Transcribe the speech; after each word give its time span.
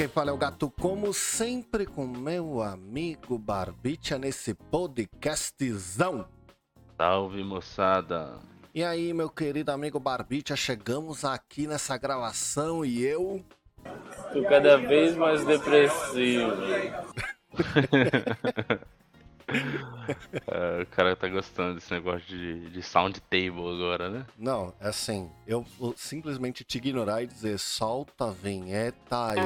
quem 0.00 0.08
fala 0.08 0.30
é 0.30 0.32
o 0.32 0.38
Gato, 0.38 0.72
como 0.80 1.12
sempre, 1.12 1.84
com 1.84 2.06
meu 2.06 2.62
amigo 2.62 3.36
Barbicha 3.36 4.16
nesse 4.16 4.54
podcastzão. 4.54 6.26
Salve, 6.96 7.44
moçada. 7.44 8.38
E 8.74 8.82
aí, 8.82 9.12
meu 9.12 9.28
querido 9.28 9.70
amigo 9.70 10.00
Barbicha, 10.00 10.56
chegamos 10.56 11.22
aqui 11.22 11.66
nessa 11.66 11.98
gravação 11.98 12.82
e 12.82 13.02
eu. 13.04 13.44
Tô 14.32 14.42
cada 14.44 14.78
vez 14.78 15.14
mais 15.18 15.44
depressivo. 15.44 16.50
É, 20.46 20.82
o 20.82 20.86
cara 20.86 21.14
tá 21.14 21.28
gostando 21.28 21.74
desse 21.74 21.92
negócio 21.92 22.26
de, 22.26 22.70
de 22.70 22.82
sound 22.82 23.20
table 23.22 23.74
agora, 23.74 24.10
né? 24.10 24.26
Não, 24.36 24.74
é 24.80 24.88
assim, 24.88 25.30
eu 25.46 25.64
vou 25.78 25.94
simplesmente 25.96 26.64
te 26.64 26.78
ignorar 26.78 27.22
e 27.22 27.26
dizer 27.28 27.58
solta 27.58 28.24
a 28.24 28.32
vinheta 28.32 29.28
aí. 29.30 29.40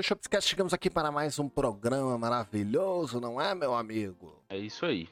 Do 0.00 0.02
Shopscast, 0.02 0.48
chegamos 0.48 0.72
aqui 0.72 0.88
para 0.88 1.12
mais 1.12 1.38
um 1.38 1.46
programa 1.46 2.16
maravilhoso, 2.16 3.20
não 3.20 3.38
é, 3.38 3.54
meu 3.54 3.74
amigo? 3.74 4.42
É 4.48 4.56
isso 4.56 4.86
aí. 4.86 5.06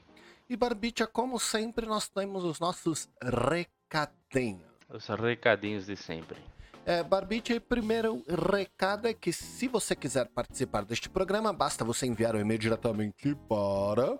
E 0.49 0.57
Barbicha, 0.57 1.07
como 1.07 1.39
sempre, 1.39 1.85
nós 1.85 2.09
temos 2.09 2.43
os 2.43 2.59
nossos 2.59 3.07
recadinhos. 3.23 4.63
Os 4.89 5.07
recadinhos 5.09 5.85
de 5.85 5.95
sempre. 5.95 6.39
É, 6.87 7.03
Barbicha, 7.03 7.55
o 7.55 7.61
primeiro 7.61 8.25
recado 8.51 9.07
é 9.07 9.13
que 9.13 9.31
se 9.31 9.69
você 9.69 9.95
quiser 9.95 10.27
participar 10.29 10.87
deste 10.87 11.11
programa, 11.11 11.53
basta 11.53 11.85
você 11.85 12.07
enviar 12.07 12.35
um 12.35 12.41
e-mail 12.41 12.59
diretamente 12.59 13.35
para... 13.47 14.19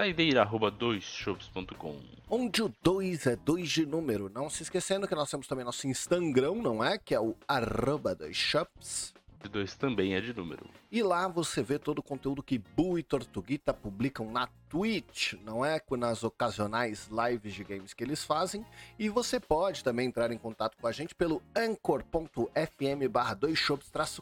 Saideira 0.00 0.40
arroba 0.40 0.72
2shops.com. 0.72 2.00
Onde 2.30 2.62
o 2.62 2.72
2 2.82 3.26
é 3.26 3.36
2 3.36 3.68
de 3.68 3.84
número. 3.84 4.30
Não 4.30 4.48
se 4.48 4.62
esquecendo 4.62 5.06
que 5.06 5.14
nós 5.14 5.30
temos 5.30 5.46
também 5.46 5.64
nosso 5.64 5.86
Instagram, 5.86 6.54
não 6.54 6.82
é? 6.82 6.96
Que 6.96 7.14
é 7.14 7.20
o 7.20 7.36
arroba 7.46 8.16
2shops. 8.16 9.14
E 9.44 9.48
2 9.48 9.76
também 9.76 10.14
é 10.14 10.20
de 10.20 10.34
número. 10.34 10.68
E 10.90 11.02
lá 11.02 11.28
você 11.28 11.62
vê 11.62 11.78
todo 11.78 11.98
o 11.98 12.02
conteúdo 12.02 12.42
que 12.42 12.58
Bu 12.58 12.98
e 12.98 13.02
Tortuguita 13.02 13.72
publicam 13.72 14.30
na 14.30 14.48
Twitch, 14.68 15.34
não 15.44 15.64
é? 15.64 15.80
Nas 15.96 16.24
ocasionais 16.24 17.08
lives 17.08 17.54
de 17.54 17.64
games 17.64 17.94
que 17.94 18.02
eles 18.02 18.24
fazem. 18.24 18.64
E 18.98 19.08
você 19.08 19.38
pode 19.38 19.84
também 19.84 20.08
entrar 20.08 20.30
em 20.32 20.38
contato 20.38 20.76
com 20.76 20.86
a 20.86 20.92
gente 20.92 21.14
pelo 21.14 21.42
anchor.fm 21.54 23.08
barra 23.10 23.34
2 23.34 23.68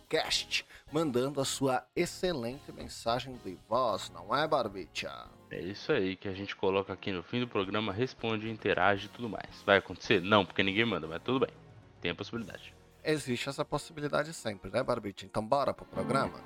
cast 0.08 0.66
mandando 0.92 1.40
a 1.40 1.44
sua 1.44 1.84
excelente 1.96 2.70
mensagem 2.72 3.36
de 3.44 3.56
voz, 3.68 4.10
não 4.10 4.34
é, 4.34 4.46
Barbicha? 4.46 5.28
É 5.50 5.60
isso 5.60 5.92
aí 5.92 6.16
que 6.16 6.28
a 6.28 6.34
gente 6.34 6.54
coloca 6.56 6.92
aqui 6.92 7.12
no 7.12 7.22
fim 7.22 7.40
do 7.40 7.48
programa, 7.48 7.92
responde, 7.92 8.50
interage 8.50 9.06
e 9.06 9.08
tudo 9.08 9.28
mais. 9.28 9.62
Vai 9.64 9.78
acontecer? 9.78 10.20
Não, 10.20 10.44
porque 10.44 10.62
ninguém 10.62 10.84
manda, 10.84 11.06
mas 11.06 11.22
tudo 11.22 11.40
bem. 11.40 11.54
Tem 12.00 12.10
a 12.10 12.14
possibilidade. 12.14 12.74
Existe 13.04 13.50
essa 13.50 13.64
possibilidade 13.64 14.32
sempre, 14.32 14.70
né, 14.70 14.82
Barbicha? 14.82 15.26
Então 15.26 15.46
bora 15.46 15.74
pro 15.74 15.84
programa? 15.84 16.40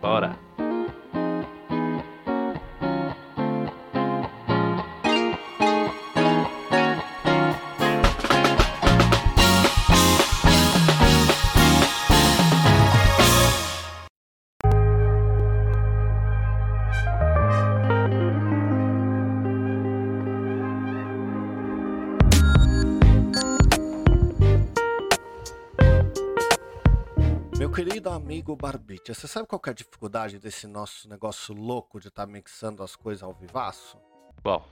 Bora! 0.00 0.36
Querido 27.74 28.10
amigo 28.10 28.54
Barbicha, 28.56 29.14
você 29.14 29.26
sabe 29.26 29.46
qual 29.46 29.58
que 29.60 29.70
é 29.70 29.72
a 29.72 29.74
dificuldade 29.74 30.38
desse 30.38 30.66
nosso 30.66 31.08
negócio 31.08 31.54
louco 31.54 32.00
de 32.00 32.08
estar 32.08 32.26
mixando 32.26 32.82
as 32.82 32.94
coisas 32.96 33.22
ao 33.22 33.32
vivaço? 33.32 33.98
Bom, 34.42 34.64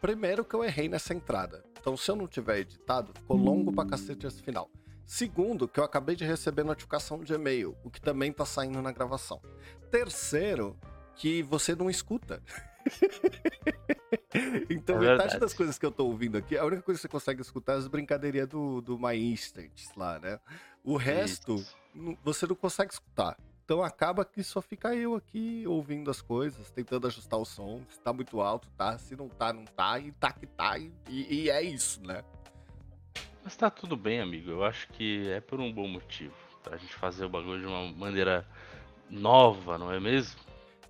Primeiro 0.00 0.44
que 0.44 0.54
eu 0.54 0.62
errei 0.62 0.86
nessa 0.86 1.14
entrada. 1.14 1.64
Então, 1.80 1.96
se 1.96 2.10
eu 2.10 2.14
não 2.14 2.28
tiver 2.28 2.58
editado, 2.58 3.10
ficou 3.14 3.38
longo 3.38 3.72
pra 3.72 3.86
cacete 3.86 4.26
esse 4.26 4.42
final. 4.42 4.68
Segundo, 5.06 5.66
que 5.66 5.80
eu 5.80 5.84
acabei 5.84 6.14
de 6.14 6.26
receber 6.26 6.62
notificação 6.62 7.24
de 7.24 7.32
e-mail, 7.32 7.74
o 7.82 7.90
que 7.90 8.02
também 8.02 8.30
tá 8.30 8.44
saindo 8.44 8.82
na 8.82 8.92
gravação. 8.92 9.40
Terceiro, 9.90 10.76
que 11.16 11.42
você 11.42 11.74
não 11.74 11.88
escuta. 11.88 12.42
então, 14.68 14.96
É 14.96 15.00
metade 15.00 15.18
verdade. 15.20 15.38
das 15.40 15.54
coisas 15.54 15.78
que 15.78 15.86
eu 15.86 15.90
tô 15.90 16.04
ouvindo 16.04 16.36
aqui, 16.36 16.58
a 16.58 16.66
única 16.66 16.82
coisa 16.82 16.98
que 16.98 17.02
você 17.02 17.08
consegue 17.08 17.40
escutar 17.40 17.72
é 17.72 17.76
as 17.76 17.88
brincadeirinhas 17.88 18.48
do, 18.48 18.82
do 18.82 18.98
My 18.98 19.16
Instants 19.16 19.90
lá, 19.96 20.18
né? 20.18 20.38
O 20.82 20.98
resto, 20.98 21.54
Isso. 21.54 21.74
Você 22.22 22.46
não 22.46 22.54
consegue 22.56 22.92
escutar. 22.92 23.36
Então 23.64 23.82
acaba 23.82 24.24
que 24.24 24.42
só 24.42 24.60
fica 24.60 24.94
eu 24.94 25.14
aqui 25.14 25.64
ouvindo 25.66 26.10
as 26.10 26.20
coisas, 26.20 26.70
tentando 26.70 27.06
ajustar 27.06 27.38
o 27.38 27.44
som. 27.46 27.80
Se 27.90 27.98
tá 28.00 28.12
muito 28.12 28.40
alto, 28.40 28.68
tá. 28.76 28.98
Se 28.98 29.16
não 29.16 29.28
tá, 29.28 29.52
não 29.52 29.64
tá. 29.64 29.98
E 29.98 30.12
tá 30.12 30.32
que 30.32 30.46
tá. 30.46 30.76
E, 30.78 30.92
e- 31.08 31.44
e 31.44 31.50
é 31.50 31.62
isso, 31.62 32.02
né? 32.06 32.22
mas 33.42 33.56
tá 33.56 33.68
tudo 33.70 33.94
bem, 33.96 34.20
amigo. 34.20 34.50
Eu 34.50 34.64
acho 34.64 34.88
que 34.88 35.28
é 35.30 35.38
por 35.40 35.60
um 35.60 35.70
bom 35.72 35.86
motivo. 35.86 36.34
Pra 36.62 36.78
gente 36.78 36.94
fazer 36.94 37.26
o 37.26 37.28
bagulho 37.28 37.60
de 37.60 37.66
uma 37.66 37.92
maneira 37.92 38.46
nova, 39.10 39.76
não 39.76 39.92
é 39.92 40.00
mesmo? 40.00 40.40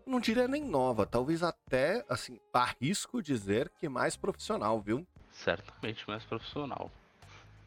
Não 0.06 0.20
diria 0.20 0.46
nem 0.46 0.62
nova, 0.62 1.04
talvez 1.04 1.42
até, 1.42 2.04
assim, 2.08 2.38
arrisco 2.52 3.20
dizer 3.22 3.68
que 3.80 3.88
mais 3.88 4.16
profissional, 4.16 4.80
viu? 4.80 5.04
Certamente 5.32 6.06
mais 6.06 6.22
profissional. 6.24 6.92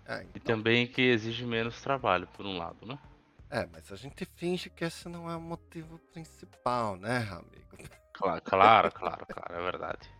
É, 0.06 0.22
E 0.24 0.28
então- 0.36 0.56
também 0.56 0.88
que 0.88 1.02
exige 1.02 1.46
menos 1.46 1.82
trabalho, 1.82 2.26
por 2.28 2.46
um 2.46 2.58
lado, 2.58 2.86
né? 2.86 2.98
É, 3.50 3.66
mas 3.68 3.92
a 3.92 3.96
gente 3.96 4.26
finge 4.36 4.70
que 4.70 4.84
esse 4.84 5.08
não 5.08 5.30
é 5.30 5.36
o 5.36 5.42
motivo 5.42 6.00
principal, 6.14 6.96
né, 6.98 7.28
amigo? 7.32 7.90
Claro, 8.14 8.42
claro, 8.42 8.92
claro, 8.92 9.26
claro, 9.28 9.56
é 9.56 9.72
verdade. 9.72 10.18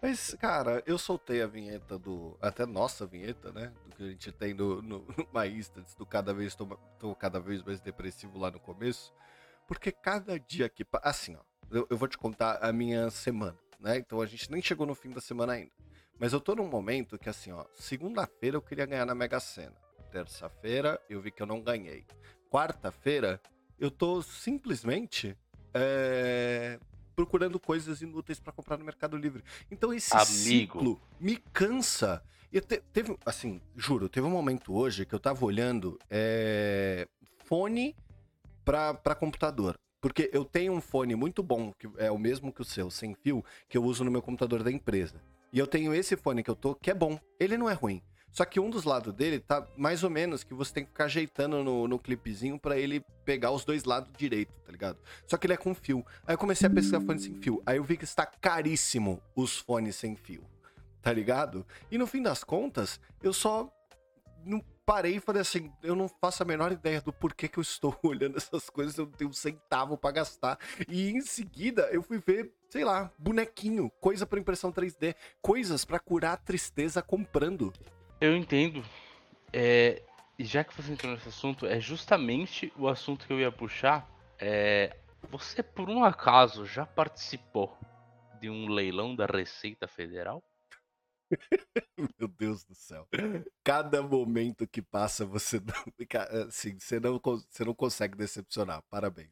Mas, 0.00 0.34
cara, 0.34 0.82
eu 0.86 0.96
soltei 0.96 1.42
a 1.42 1.46
vinheta 1.46 1.98
do. 1.98 2.38
Até 2.40 2.64
nossa 2.64 3.04
vinheta, 3.04 3.50
né? 3.52 3.72
Do 3.84 3.96
que 3.96 4.02
a 4.04 4.06
gente 4.06 4.32
tem 4.32 4.54
no, 4.54 4.80
no, 4.80 4.98
no 5.00 5.28
My 5.34 5.48
Instants, 5.48 5.94
do 5.94 6.06
cada 6.06 6.32
vez 6.32 6.54
tô, 6.54 6.66
tô 6.98 7.14
cada 7.14 7.40
vez 7.40 7.62
mais 7.62 7.80
depressivo 7.80 8.38
lá 8.38 8.50
no 8.50 8.60
começo. 8.60 9.12
Porque 9.66 9.90
cada 9.90 10.38
dia 10.38 10.68
que. 10.68 10.86
Assim, 11.02 11.36
ó. 11.36 11.40
Eu, 11.70 11.86
eu 11.90 11.98
vou 11.98 12.08
te 12.08 12.16
contar 12.16 12.58
a 12.62 12.72
minha 12.72 13.10
semana, 13.10 13.58
né? 13.78 13.98
Então 13.98 14.20
a 14.20 14.26
gente 14.26 14.50
nem 14.50 14.62
chegou 14.62 14.86
no 14.86 14.94
fim 14.94 15.10
da 15.10 15.20
semana 15.20 15.54
ainda. 15.54 15.72
Mas 16.18 16.32
eu 16.32 16.40
tô 16.40 16.54
num 16.54 16.68
momento 16.68 17.18
que, 17.18 17.28
assim, 17.28 17.50
ó. 17.50 17.64
Segunda-feira 17.74 18.56
eu 18.56 18.62
queria 18.62 18.86
ganhar 18.86 19.04
na 19.04 19.14
Mega 19.14 19.40
Sena. 19.40 19.76
Terça-feira 20.12 21.00
eu 21.10 21.20
vi 21.20 21.30
que 21.30 21.42
eu 21.42 21.46
não 21.46 21.60
ganhei. 21.60 22.06
Quarta-feira 22.50 23.40
eu 23.78 23.90
tô 23.90 24.22
simplesmente. 24.22 25.36
é, 25.74 26.78
procurando 27.14 27.58
coisas 27.60 28.00
inúteis 28.00 28.38
pra 28.40 28.52
comprar 28.52 28.78
no 28.78 28.84
Mercado 28.84 29.16
Livre. 29.16 29.42
Então 29.70 29.92
esse 29.92 30.14
Amigo. 30.14 30.26
ciclo 30.28 31.00
me 31.20 31.36
cansa. 31.52 32.22
E 32.52 32.60
te- 32.60 32.80
teve, 32.92 33.16
assim, 33.26 33.60
juro, 33.76 34.08
teve 34.08 34.26
um 34.26 34.30
momento 34.30 34.72
hoje 34.74 35.04
que 35.04 35.14
eu 35.14 35.18
tava 35.20 35.44
olhando 35.44 35.98
é, 36.08 37.06
fone 37.44 37.94
pra 38.64 39.14
computador. 39.18 39.78
Porque 40.00 40.30
eu 40.32 40.44
tenho 40.44 40.72
um 40.72 40.80
fone 40.80 41.14
muito 41.16 41.42
bom, 41.42 41.72
que 41.76 41.88
é 41.98 42.08
o 42.10 42.16
mesmo 42.18 42.52
que 42.52 42.62
o 42.62 42.64
seu, 42.64 42.88
sem 42.90 43.14
fio, 43.14 43.44
que 43.68 43.76
eu 43.76 43.82
uso 43.84 44.04
no 44.04 44.10
meu 44.12 44.22
computador 44.22 44.62
da 44.62 44.70
empresa. 44.70 45.20
E 45.52 45.58
eu 45.58 45.66
tenho 45.66 45.92
esse 45.92 46.16
fone 46.16 46.42
que 46.42 46.50
eu 46.50 46.54
tô, 46.56 46.74
que 46.76 46.90
é 46.90 46.94
bom. 46.94 47.18
Ele 47.40 47.58
não 47.58 47.68
é 47.68 47.72
ruim. 47.72 48.00
Só 48.30 48.44
que 48.44 48.60
um 48.60 48.70
dos 48.70 48.84
lados 48.84 49.12
dele 49.14 49.40
tá 49.40 49.66
mais 49.76 50.04
ou 50.04 50.10
menos 50.10 50.44
que 50.44 50.54
você 50.54 50.72
tem 50.74 50.84
que 50.84 50.90
ficar 50.90 51.04
ajeitando 51.06 51.64
no, 51.64 51.88
no 51.88 51.98
clipezinho 51.98 52.58
pra 52.58 52.78
ele 52.78 53.00
pegar 53.24 53.50
os 53.50 53.64
dois 53.64 53.84
lados 53.84 54.10
direito, 54.16 54.52
tá 54.64 54.70
ligado? 54.70 54.98
Só 55.26 55.36
que 55.36 55.46
ele 55.46 55.54
é 55.54 55.56
com 55.56 55.74
fio. 55.74 56.04
Aí 56.26 56.34
eu 56.34 56.38
comecei 56.38 56.66
a 56.66 56.70
pesquisar 56.70 57.00
fone 57.00 57.18
sem 57.18 57.34
fio. 57.34 57.62
Aí 57.66 57.78
eu 57.78 57.84
vi 57.84 57.96
que 57.96 58.04
está 58.04 58.26
caríssimo 58.26 59.20
os 59.34 59.58
fones 59.58 59.96
sem 59.96 60.14
fio. 60.14 60.44
Tá 61.02 61.12
ligado? 61.12 61.66
E 61.90 61.96
no 61.98 62.06
fim 62.06 62.22
das 62.22 62.44
contas, 62.44 63.00
eu 63.22 63.32
só. 63.32 63.68
não- 64.44 64.64
parei 64.88 65.16
e 65.16 65.20
falei 65.20 65.42
assim, 65.42 65.70
eu 65.82 65.94
não 65.94 66.08
faço 66.08 66.42
a 66.42 66.46
menor 66.46 66.72
ideia 66.72 67.02
do 67.02 67.12
porquê 67.12 67.46
que 67.46 67.58
eu 67.58 67.62
estou 67.62 67.94
olhando 68.02 68.38
essas 68.38 68.70
coisas, 68.70 68.96
eu 68.96 69.04
não 69.04 69.12
tenho 69.12 69.28
um 69.28 69.34
centavo 69.34 69.98
pra 69.98 70.10
gastar. 70.10 70.58
E 70.88 71.10
em 71.10 71.20
seguida 71.20 71.82
eu 71.92 72.02
fui 72.02 72.16
ver, 72.26 72.54
sei 72.70 72.84
lá, 72.86 73.10
bonequinho, 73.18 73.90
coisa 74.00 74.24
pra 74.24 74.40
impressão 74.40 74.72
3D, 74.72 75.14
coisas 75.42 75.84
pra 75.84 75.98
curar 75.98 76.32
a 76.32 76.36
tristeza 76.38 77.02
comprando. 77.02 77.70
Eu 78.20 78.36
entendo. 78.36 78.84
É, 79.52 80.02
e 80.38 80.44
já 80.44 80.64
que 80.64 80.74
você 80.74 80.92
entrou 80.92 81.12
nesse 81.12 81.28
assunto, 81.28 81.66
é 81.66 81.80
justamente 81.80 82.72
o 82.76 82.88
assunto 82.88 83.26
que 83.26 83.32
eu 83.32 83.40
ia 83.40 83.52
puxar. 83.52 84.08
É, 84.38 84.96
você, 85.30 85.62
por 85.62 85.88
um 85.88 86.04
acaso, 86.04 86.64
já 86.64 86.84
participou 86.84 87.76
de 88.40 88.50
um 88.50 88.68
leilão 88.68 89.14
da 89.14 89.26
Receita 89.26 89.86
Federal? 89.86 90.42
Meu 92.18 92.28
Deus 92.28 92.64
do 92.64 92.74
céu. 92.74 93.06
Cada 93.62 94.02
momento 94.02 94.66
que 94.66 94.82
passa, 94.82 95.24
você 95.24 95.60
não, 95.64 96.46
assim, 96.46 96.78
você 96.78 96.98
não, 96.98 97.20
você 97.22 97.64
não 97.64 97.74
consegue 97.74 98.16
decepcionar. 98.16 98.82
Parabéns. 98.90 99.30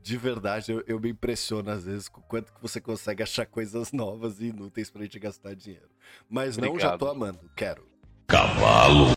De 0.00 0.16
verdade, 0.16 0.72
eu, 0.72 0.82
eu 0.86 1.00
me 1.00 1.10
impressiono 1.10 1.70
às 1.70 1.84
vezes 1.84 2.08
com 2.08 2.22
quanto 2.22 2.52
que 2.52 2.60
você 2.60 2.80
consegue 2.80 3.22
achar 3.22 3.46
coisas 3.46 3.92
novas 3.92 4.40
e 4.40 4.46
inúteis 4.46 4.90
pra 4.90 5.02
gente 5.02 5.18
gastar 5.18 5.54
dinheiro. 5.54 5.90
Mas 6.28 6.56
não, 6.56 6.78
já 6.78 6.96
tô 6.96 7.08
amando. 7.08 7.50
Quero. 7.56 7.93
Cavalo! 8.26 9.14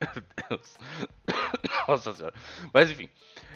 Meu 0.00 0.24
Deus. 0.48 0.78
Nossa 1.88 2.14
senhora. 2.14 2.34
Mas 2.72 2.90
enfim, 2.90 3.08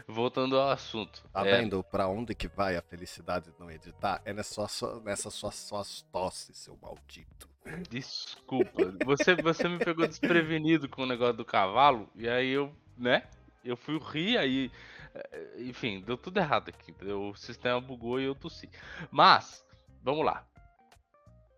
voltando 0.07 0.59
ao 0.59 0.71
assunto. 0.71 1.23
Tá 1.33 1.47
é... 1.47 1.61
vendo 1.61 1.83
pra 1.83 2.09
onde 2.09 2.35
que 2.35 2.49
vai 2.49 2.77
a 2.77 2.83
felicidade 2.83 3.51
de 3.51 3.59
não 3.59 3.71
editar? 3.71 4.21
É 4.25 4.33
nessa 4.33 4.67
sua, 4.69 5.01
nessa 5.01 5.31
sua, 5.31 5.51
suas 5.51 6.03
tosses, 6.13 6.57
seu 6.59 6.77
maldito. 6.81 7.49
Desculpa, 7.89 8.95
você, 9.05 9.35
você 9.35 9.67
me 9.69 9.79
pegou 9.79 10.07
desprevenido 10.07 10.89
com 10.89 11.03
o 11.03 11.07
negócio 11.07 11.35
do 11.35 11.45
cavalo, 11.47 12.11
e 12.15 12.29
aí 12.29 12.51
eu, 12.51 12.71
né? 12.97 13.27
Eu 13.65 13.77
fui 13.77 13.99
rir, 13.99 14.37
aí. 14.37 14.71
Eh, 15.15 15.55
enfim, 15.61 16.03
deu 16.03 16.19
tudo 16.19 16.39
errado 16.39 16.69
aqui. 16.69 16.95
O 17.11 17.35
sistema 17.35 17.81
bugou 17.81 18.21
e 18.21 18.25
eu 18.25 18.35
tossi. 18.35 18.69
Mas, 19.11 19.65
vamos 20.03 20.27
lá. 20.27 20.47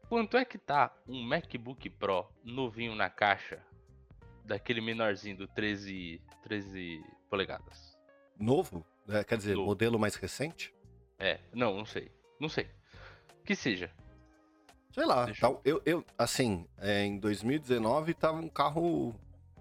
Quanto 0.08 0.36
é 0.36 0.44
que 0.44 0.56
tá 0.56 0.94
um 1.08 1.20
MacBook 1.22 1.90
Pro 1.90 2.26
novinho 2.44 2.94
na 2.94 3.10
caixa? 3.10 3.60
Daquele 4.44 4.80
menorzinho 4.80 5.36
do 5.36 5.48
13, 5.48 6.22
13 6.44 7.04
polegadas. 7.28 7.98
Novo? 8.38 8.86
É, 9.08 9.24
quer 9.24 9.36
dizer, 9.36 9.54
Novo. 9.56 9.66
modelo 9.66 9.98
mais 9.98 10.14
recente? 10.14 10.72
É, 11.18 11.40
não, 11.52 11.76
não 11.76 11.84
sei. 11.84 12.12
Não 12.38 12.48
sei. 12.48 12.68
Que 13.44 13.56
seja. 13.56 13.90
Sei 14.92 15.04
lá, 15.04 15.26
tal, 15.40 15.60
eu, 15.64 15.82
eu, 15.84 16.04
assim, 16.16 16.66
é, 16.78 17.04
em 17.04 17.18
2019 17.18 18.14
tava 18.14 18.38
um 18.38 18.48
carro 18.48 19.14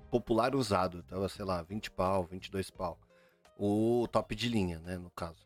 popular 0.10 0.56
usado, 0.56 1.04
tava, 1.04 1.28
sei 1.28 1.44
lá, 1.44 1.62
20 1.62 1.92
pau, 1.92 2.24
22 2.24 2.70
pau. 2.70 2.98
O 3.58 4.08
top 4.12 4.34
de 4.36 4.48
linha, 4.48 4.80
né, 4.80 4.98
no 4.98 5.10
caso. 5.10 5.46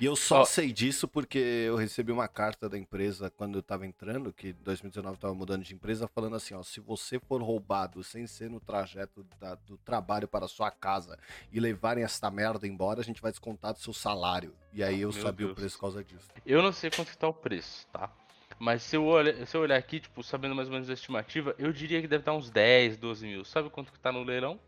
E 0.00 0.04
eu 0.04 0.16
só 0.16 0.42
oh. 0.42 0.46
sei 0.46 0.72
disso 0.72 1.08
porque 1.08 1.38
eu 1.38 1.76
recebi 1.76 2.12
uma 2.12 2.28
carta 2.28 2.68
da 2.68 2.78
empresa 2.78 3.30
quando 3.30 3.58
eu 3.58 3.62
tava 3.62 3.86
entrando, 3.86 4.32
que 4.32 4.48
em 4.48 4.62
2019 4.62 5.18
tava 5.18 5.34
mudando 5.34 5.62
de 5.62 5.74
empresa, 5.74 6.08
falando 6.08 6.36
assim, 6.36 6.54
ó, 6.54 6.62
se 6.62 6.80
você 6.80 7.18
for 7.18 7.42
roubado 7.42 8.02
sem 8.02 8.26
ser 8.26 8.50
no 8.50 8.60
trajeto 8.60 9.26
da, 9.38 9.54
do 9.54 9.76
trabalho 9.78 10.28
para 10.28 10.48
sua 10.48 10.70
casa 10.70 11.18
e 11.52 11.60
levarem 11.60 12.04
esta 12.04 12.30
merda 12.30 12.66
embora, 12.66 13.00
a 13.00 13.04
gente 13.04 13.22
vai 13.22 13.30
descontar 13.30 13.72
do 13.72 13.78
seu 13.78 13.92
salário. 13.92 14.54
E 14.72 14.82
aí 14.82 15.00
eu 15.00 15.12
Meu 15.12 15.22
sabia 15.22 15.46
Deus. 15.46 15.52
o 15.52 15.54
preço 15.54 15.76
por 15.76 15.80
causa 15.80 16.04
disso. 16.04 16.28
Eu 16.44 16.62
não 16.62 16.72
sei 16.72 16.90
quanto 16.90 17.08
está 17.08 17.28
o 17.28 17.34
preço, 17.34 17.86
tá? 17.88 18.12
Mas 18.58 18.82
se 18.82 18.96
eu, 18.96 19.04
olhar, 19.04 19.46
se 19.46 19.56
eu 19.56 19.60
olhar 19.60 19.76
aqui, 19.76 20.00
tipo, 20.00 20.22
sabendo 20.22 20.54
mais 20.54 20.68
ou 20.68 20.74
menos 20.74 20.88
a 20.88 20.94
estimativa, 20.94 21.54
eu 21.58 21.72
diria 21.72 22.00
que 22.00 22.08
deve 22.08 22.22
estar 22.22 22.32
uns 22.32 22.50
10, 22.50 22.96
12 22.96 23.26
mil. 23.26 23.44
Sabe 23.44 23.68
quanto 23.68 23.92
que 23.92 24.00
tá 24.00 24.10
no 24.10 24.22
leilão? 24.22 24.58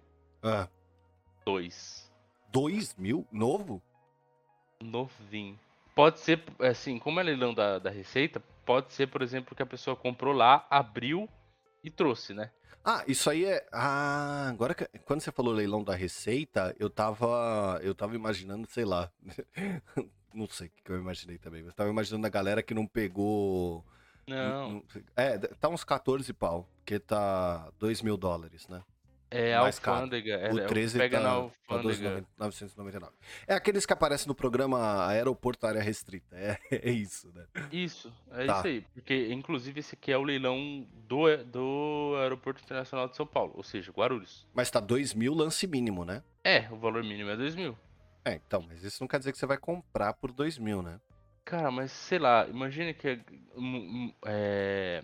Ah. 0.43 0.69
2. 1.45 2.13
2 2.53 2.95
mil? 2.97 3.27
Novo? 3.33 3.83
Novinho. 4.83 5.59
Pode 5.95 6.21
ser, 6.21 6.43
assim, 6.61 6.99
como 6.99 7.19
é 7.19 7.23
leilão 7.23 7.53
da, 7.53 7.79
da 7.79 7.91
Receita, 7.91 8.41
pode 8.65 8.93
ser, 8.93 9.09
por 9.09 9.23
exemplo, 9.23 9.57
que 9.57 9.63
a 9.63 9.67
pessoa 9.67 9.97
comprou 9.97 10.33
lá, 10.33 10.67
abriu 10.71 11.29
e 11.83 11.91
trouxe, 11.91 12.33
né? 12.35 12.51
Ah, 12.85 13.05
isso 13.07 13.29
aí 13.29 13.45
é. 13.45 13.67
Ah, 13.73 14.49
agora 14.49 14.75
que... 14.75 14.87
quando 15.01 15.21
você 15.21 15.33
falou 15.33 15.53
leilão 15.53 15.83
da 15.83 15.95
Receita, 15.95 16.75
eu 16.79 16.89
tava. 16.89 17.79
Eu 17.83 17.95
tava 17.95 18.15
imaginando, 18.15 18.67
sei 18.69 18.85
lá. 18.85 19.11
Não 20.33 20.49
sei 20.49 20.69
o 20.69 20.71
que 20.85 20.93
eu 20.93 20.97
imaginei 20.97 21.39
também. 21.39 21.65
Eu 21.65 21.73
tava 21.73 21.91
imaginando 21.91 22.27
a 22.27 22.31
galera 22.31 22.63
que 22.63 22.75
não 22.75 22.87
pegou. 22.87 23.85
Não. 24.27 24.85
É, 25.17 25.39
tá 25.39 25.69
uns 25.69 25.83
14 25.85 26.33
pau, 26.35 26.69
porque 26.77 26.99
tá 26.99 27.71
2 27.79 28.03
mil 28.03 28.17
dólares, 28.17 28.69
né? 28.69 28.83
É 29.31 29.55
a 29.55 29.61
alfândega. 29.61 30.35
É, 30.37 30.53
o 30.53 30.67
13 30.67 30.99
pega 30.99 31.19
tá, 31.19 31.23
na 31.23 31.31
alfândega. 31.31 32.23
Tá 32.37 32.45
999. 32.45 33.13
É 33.47 33.55
aqueles 33.55 33.85
que 33.85 33.93
aparecem 33.93 34.27
no 34.27 34.35
programa 34.35 35.07
Aeroporto 35.07 35.67
Área 35.67 35.83
Restrita. 35.83 36.35
É, 36.35 36.59
é 36.71 36.91
isso, 36.91 37.31
né? 37.35 37.45
Isso, 37.71 38.13
é 38.33 38.47
tá. 38.47 38.59
isso 38.59 38.67
aí. 38.67 38.81
Porque, 38.95 39.33
inclusive, 39.33 39.81
esse 39.81 39.95
aqui 39.95 40.11
é 40.11 40.17
o 40.17 40.23
leilão 40.23 40.87
do, 41.07 41.37
do 41.45 42.15
Aeroporto 42.21 42.63
Internacional 42.63 43.09
de 43.09 43.17
São 43.17 43.27
Paulo, 43.27 43.53
ou 43.55 43.63
seja, 43.63 43.93
Guarulhos. 43.93 44.47
Mas 44.55 44.71
tá 44.71 44.81
2 44.81 45.13
mil 45.15 45.35
lance 45.35 45.67
mínimo, 45.67 46.05
né? 46.05 46.23
É, 46.43 46.67
o 46.71 46.77
valor 46.77 47.05
mínimo 47.05 47.31
é 47.31 47.37
2 47.37 47.55
mil. 47.55 47.77
É, 48.25 48.35
então, 48.35 48.65
mas 48.67 48.83
isso 48.83 49.03
não 49.03 49.09
quer 49.09 49.19
dizer 49.19 49.33
que 49.33 49.39
você 49.39 49.47
vai 49.47 49.59
comprar 49.59 50.15
por 50.15 50.33
2 50.33 50.59
mil, 50.59 50.83
né? 50.83 51.01
Cara, 51.45 51.71
mas 51.71 51.93
sei 51.93 52.19
lá, 52.19 52.47
imagine 52.47 52.93
que 52.93 53.21
é, 54.27 55.03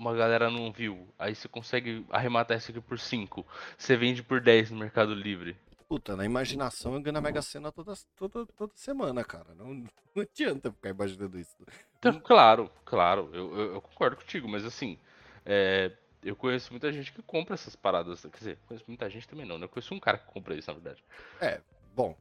uma 0.00 0.14
galera 0.14 0.50
não 0.50 0.72
viu, 0.72 1.06
aí 1.18 1.34
você 1.34 1.46
consegue 1.46 2.06
arrematar 2.10 2.56
isso 2.56 2.70
aqui 2.70 2.80
por 2.80 2.98
5, 2.98 3.46
você 3.76 3.96
vende 3.96 4.22
por 4.22 4.40
10 4.40 4.70
no 4.70 4.78
Mercado 4.78 5.14
Livre. 5.14 5.56
Puta, 5.86 6.16
na 6.16 6.24
imaginação 6.24 6.94
eu 6.94 7.00
ganho 7.00 7.12
na 7.12 7.20
Mega 7.20 7.42
Sena 7.42 7.70
toda, 7.70 7.92
toda, 8.16 8.46
toda 8.46 8.72
semana, 8.76 9.24
cara. 9.24 9.54
Não, 9.54 9.74
não 10.14 10.22
adianta 10.22 10.72
ficar 10.72 10.90
imaginando 10.90 11.38
isso. 11.38 11.54
Então, 11.98 12.18
claro, 12.20 12.70
claro, 12.84 13.28
eu, 13.32 13.58
eu, 13.58 13.74
eu 13.74 13.80
concordo 13.82 14.16
contigo, 14.16 14.48
mas 14.48 14.64
assim, 14.64 14.98
é, 15.44 15.92
eu 16.22 16.34
conheço 16.34 16.72
muita 16.72 16.90
gente 16.92 17.12
que 17.12 17.20
compra 17.22 17.54
essas 17.54 17.76
paradas. 17.76 18.22
Quer 18.22 18.38
dizer, 18.38 18.58
conheço 18.66 18.84
muita 18.86 19.10
gente 19.10 19.28
também 19.28 19.44
não, 19.44 19.58
né? 19.58 19.64
Eu 19.64 19.68
conheço 19.68 19.92
um 19.92 20.00
cara 20.00 20.16
que 20.16 20.32
compra 20.32 20.54
isso, 20.54 20.70
na 20.70 20.74
verdade. 20.74 21.04
É, 21.40 21.60
bom, 21.94 22.16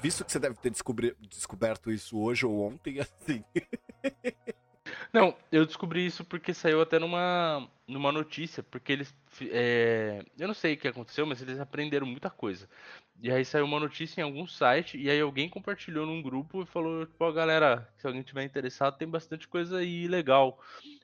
Visto 0.00 0.24
que 0.24 0.32
você 0.32 0.38
deve 0.38 0.54
ter 0.56 0.70
descoberto 0.70 1.90
isso 1.90 2.18
hoje 2.18 2.46
ou 2.46 2.66
ontem, 2.66 3.00
assim. 3.00 3.44
Não, 5.12 5.36
eu 5.50 5.66
descobri 5.66 6.06
isso 6.06 6.24
porque 6.24 6.54
saiu 6.54 6.80
até 6.80 6.98
numa, 6.98 7.68
numa 7.86 8.12
notícia, 8.12 8.62
porque 8.62 8.92
eles. 8.92 9.14
É, 9.42 10.24
eu 10.38 10.46
não 10.46 10.54
sei 10.54 10.74
o 10.74 10.76
que 10.76 10.88
aconteceu, 10.88 11.26
mas 11.26 11.42
eles 11.42 11.58
aprenderam 11.58 12.06
muita 12.06 12.30
coisa. 12.30 12.68
E 13.22 13.30
aí 13.30 13.44
saiu 13.44 13.64
uma 13.64 13.80
notícia 13.80 14.20
em 14.20 14.24
algum 14.24 14.46
site, 14.46 14.96
e 14.96 15.10
aí 15.10 15.20
alguém 15.20 15.48
compartilhou 15.48 16.06
num 16.06 16.22
grupo 16.22 16.62
e 16.62 16.66
falou, 16.66 17.04
tipo, 17.04 17.22
ó, 17.24 17.32
galera, 17.32 17.86
se 17.98 18.06
alguém 18.06 18.22
tiver 18.22 18.44
interessado, 18.44 18.96
tem 18.96 19.08
bastante 19.08 19.46
coisa 19.46 19.78
aí 19.78 20.08
legal. 20.08 20.58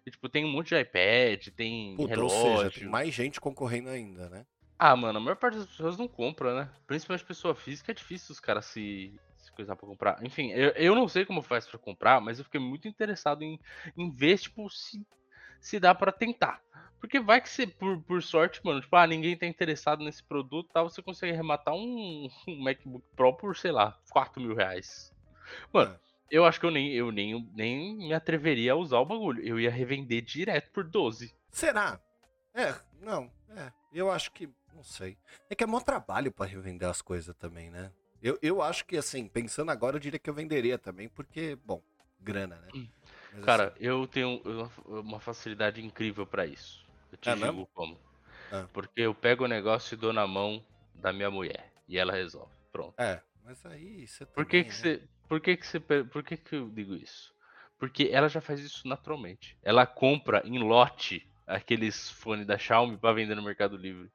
E, 0.06 0.10
tipo, 0.10 0.28
tem 0.28 0.44
um 0.44 0.50
monte 0.50 0.68
de 0.68 0.80
iPad, 0.80 1.48
tem 1.48 1.96
Puta, 1.96 2.08
relógio. 2.08 2.50
Ou 2.52 2.58
seja, 2.58 2.80
tem 2.80 2.88
mais 2.88 3.12
gente 3.12 3.40
concorrendo 3.40 3.90
ainda, 3.90 4.30
né? 4.30 4.46
Ah, 4.78 4.94
mano, 4.94 5.18
a 5.18 5.20
maior 5.20 5.36
parte 5.36 5.58
das 5.58 5.66
pessoas 5.66 5.96
não 5.96 6.06
compra, 6.06 6.54
né? 6.54 6.70
Principalmente 6.86 7.24
pessoa 7.24 7.54
física, 7.54 7.92
é 7.92 7.94
difícil 7.94 8.32
os 8.32 8.40
caras 8.40 8.66
se, 8.66 9.18
se 9.56 9.64
coisar 9.64 9.76
pra 9.76 9.86
comprar. 9.86 10.24
Enfim, 10.24 10.50
eu, 10.52 10.70
eu 10.70 10.94
não 10.94 11.08
sei 11.08 11.24
como 11.24 11.42
faz 11.42 11.66
pra 11.66 11.78
comprar, 11.78 12.20
mas 12.20 12.38
eu 12.38 12.44
fiquei 12.44 12.60
muito 12.60 12.86
interessado 12.86 13.42
em, 13.42 13.58
em 13.96 14.10
ver, 14.10 14.38
tipo, 14.38 14.68
se, 14.68 15.04
se 15.60 15.80
dá 15.80 15.94
para 15.94 16.12
tentar. 16.12 16.60
Porque 17.00 17.20
vai 17.20 17.40
que 17.40 17.48
você, 17.48 17.66
por, 17.66 18.00
por 18.02 18.22
sorte, 18.22 18.60
mano, 18.64 18.80
tipo, 18.80 18.94
ah, 18.96 19.06
ninguém 19.06 19.36
tá 19.36 19.46
interessado 19.46 20.04
nesse 20.04 20.22
produto, 20.22 20.70
tá? 20.72 20.82
Você 20.82 21.02
consegue 21.02 21.32
arrematar 21.32 21.74
um, 21.74 22.28
um 22.48 22.62
MacBook 22.62 23.04
Pro 23.14 23.34
por, 23.34 23.56
sei 23.56 23.72
lá, 23.72 23.98
4 24.10 24.40
mil 24.40 24.54
reais. 24.54 25.12
Mano, 25.72 25.92
é. 25.94 25.98
eu 26.30 26.44
acho 26.44 26.58
que 26.58 26.66
eu 26.66 26.70
nem, 26.70 26.92
eu 26.92 27.10
nem, 27.10 27.48
nem 27.54 27.96
me 27.96 28.12
atreveria 28.12 28.72
a 28.72 28.76
usar 28.76 28.98
o 28.98 29.06
bagulho. 29.06 29.42
Eu 29.42 29.58
ia 29.60 29.70
revender 29.70 30.22
direto 30.22 30.70
por 30.72 30.84
12. 30.84 31.34
Será? 31.50 32.00
É, 32.54 32.74
não, 33.00 33.30
é. 33.50 33.70
Eu 33.92 34.10
acho 34.10 34.30
que 34.32 34.48
não 34.74 34.82
sei. 34.82 35.16
É 35.48 35.54
que 35.54 35.64
é 35.64 35.66
mó 35.66 35.80
trabalho 35.80 36.30
para 36.30 36.44
revender 36.44 36.86
as 36.86 37.00
coisas 37.00 37.34
também, 37.36 37.70
né? 37.70 37.90
Eu, 38.26 38.38
eu 38.42 38.60
acho 38.60 38.84
que, 38.84 38.96
assim, 38.96 39.28
pensando 39.28 39.70
agora, 39.70 39.94
eu 39.96 40.00
diria 40.00 40.18
que 40.18 40.28
eu 40.28 40.34
venderia 40.34 40.76
também, 40.76 41.08
porque, 41.08 41.56
bom, 41.64 41.80
grana, 42.18 42.56
né? 42.56 42.68
Hum. 42.74 42.88
Mas, 43.32 43.44
Cara, 43.44 43.68
assim... 43.68 43.76
eu 43.78 44.04
tenho 44.08 44.42
uma 44.84 45.20
facilidade 45.20 45.84
incrível 45.84 46.26
para 46.26 46.44
isso. 46.44 46.84
Eu 47.12 47.18
te 47.18 47.28
é 47.28 47.34
digo 47.34 47.46
mesmo? 47.46 47.68
como. 47.72 47.96
Ah. 48.50 48.66
Porque 48.72 49.02
eu 49.02 49.14
pego 49.14 49.44
o 49.44 49.48
negócio 49.48 49.94
e 49.94 49.96
dou 49.96 50.12
na 50.12 50.26
mão 50.26 50.64
da 50.92 51.12
minha 51.12 51.30
mulher. 51.30 51.72
E 51.86 51.96
ela 51.96 52.12
resolve. 52.12 52.52
Pronto. 52.72 52.98
É, 52.98 53.22
mas 53.44 53.64
aí 53.64 54.08
você 54.08 54.26
Por 54.26 54.44
que, 54.44 54.64
que 54.64 54.70
né? 54.70 54.74
você. 54.74 55.02
Por 55.28 55.40
que, 55.40 55.56
que 55.56 55.66
você. 55.66 55.78
Por 55.78 56.22
que, 56.24 56.36
que 56.36 56.56
eu 56.56 56.68
digo 56.68 56.94
isso? 56.94 57.32
Porque 57.78 58.08
ela 58.10 58.28
já 58.28 58.40
faz 58.40 58.58
isso 58.58 58.88
naturalmente. 58.88 59.56
Ela 59.62 59.86
compra 59.86 60.42
em 60.44 60.58
lote 60.58 61.30
aqueles 61.46 62.10
fones 62.10 62.44
da 62.44 62.58
Xiaomi 62.58 62.96
para 62.96 63.14
vender 63.14 63.36
no 63.36 63.42
Mercado 63.42 63.76
Livre. 63.76 64.10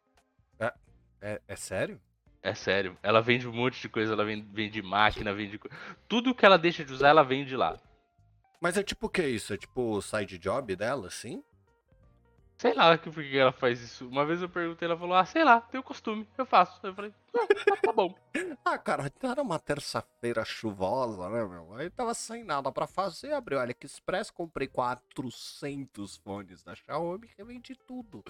É, 0.60 0.74
é, 1.22 1.42
é, 1.48 1.56
sério? 1.56 2.02
É 2.44 2.54
sério. 2.56 2.98
Ela 3.04 3.22
vende 3.22 3.48
um 3.48 3.54
monte 3.54 3.80
de 3.80 3.88
coisa, 3.90 4.14
ela 4.14 4.26
vende, 4.26 4.48
vende 4.52 4.82
máquina, 4.82 5.34
vende. 5.34 5.60
Tudo 6.08 6.34
que 6.34 6.46
ela 6.46 6.58
deixa 6.58 6.84
de 6.84 6.92
usar, 6.92 7.10
ela 7.10 7.24
vende 7.24 7.56
lá. 7.56 7.80
Mas 8.60 8.78
é 8.78 8.84
tipo 8.84 9.08
o 9.08 9.10
que 9.10 9.24
isso? 9.24 9.54
É 9.54 9.58
tipo 9.58 9.82
o 9.98 10.02
side 10.02 10.38
job 10.38 10.76
dela, 10.76 11.10
sim? 11.10 11.44
Sei 12.58 12.74
lá 12.76 12.96
que- 12.96 13.10
por 13.10 13.24
que 13.24 13.38
ela 13.38 13.52
faz 13.52 13.82
isso. 13.82 14.08
Uma 14.08 14.24
vez 14.24 14.40
eu 14.42 14.48
perguntei, 14.50 14.88
ela 14.88 14.96
falou, 14.98 15.16
ah, 15.16 15.26
sei 15.26 15.44
lá, 15.44 15.62
tenho 15.62 15.82
costume, 15.84 16.28
eu 16.38 16.46
faço. 16.46 16.80
Eu 16.86 16.94
falei, 16.94 17.12
ah, 17.36 17.48
tá, 17.66 17.76
tá 17.78 17.92
bom. 17.94 18.14
Ah, 18.64 18.78
cara, 18.78 19.12
era 19.24 19.42
uma 19.42 19.58
terça-feira 19.58 20.46
chuvosa, 20.46 21.28
né, 21.30 21.44
meu? 21.44 21.74
Aí 21.74 21.90
tava 21.90 22.14
sem 22.14 22.44
nada 22.44 22.72
pra 22.72 22.86
fazer, 22.86 23.34
abri 23.34 23.56
o 23.56 23.60
AliExpress, 23.60 24.30
comprei 24.30 24.68
400 24.68 26.18
fones 26.18 26.64
da 26.64 26.76
Xiaomi 26.76 27.30
e 27.38 27.44
vendi 27.44 27.76
tudo. 27.76 28.24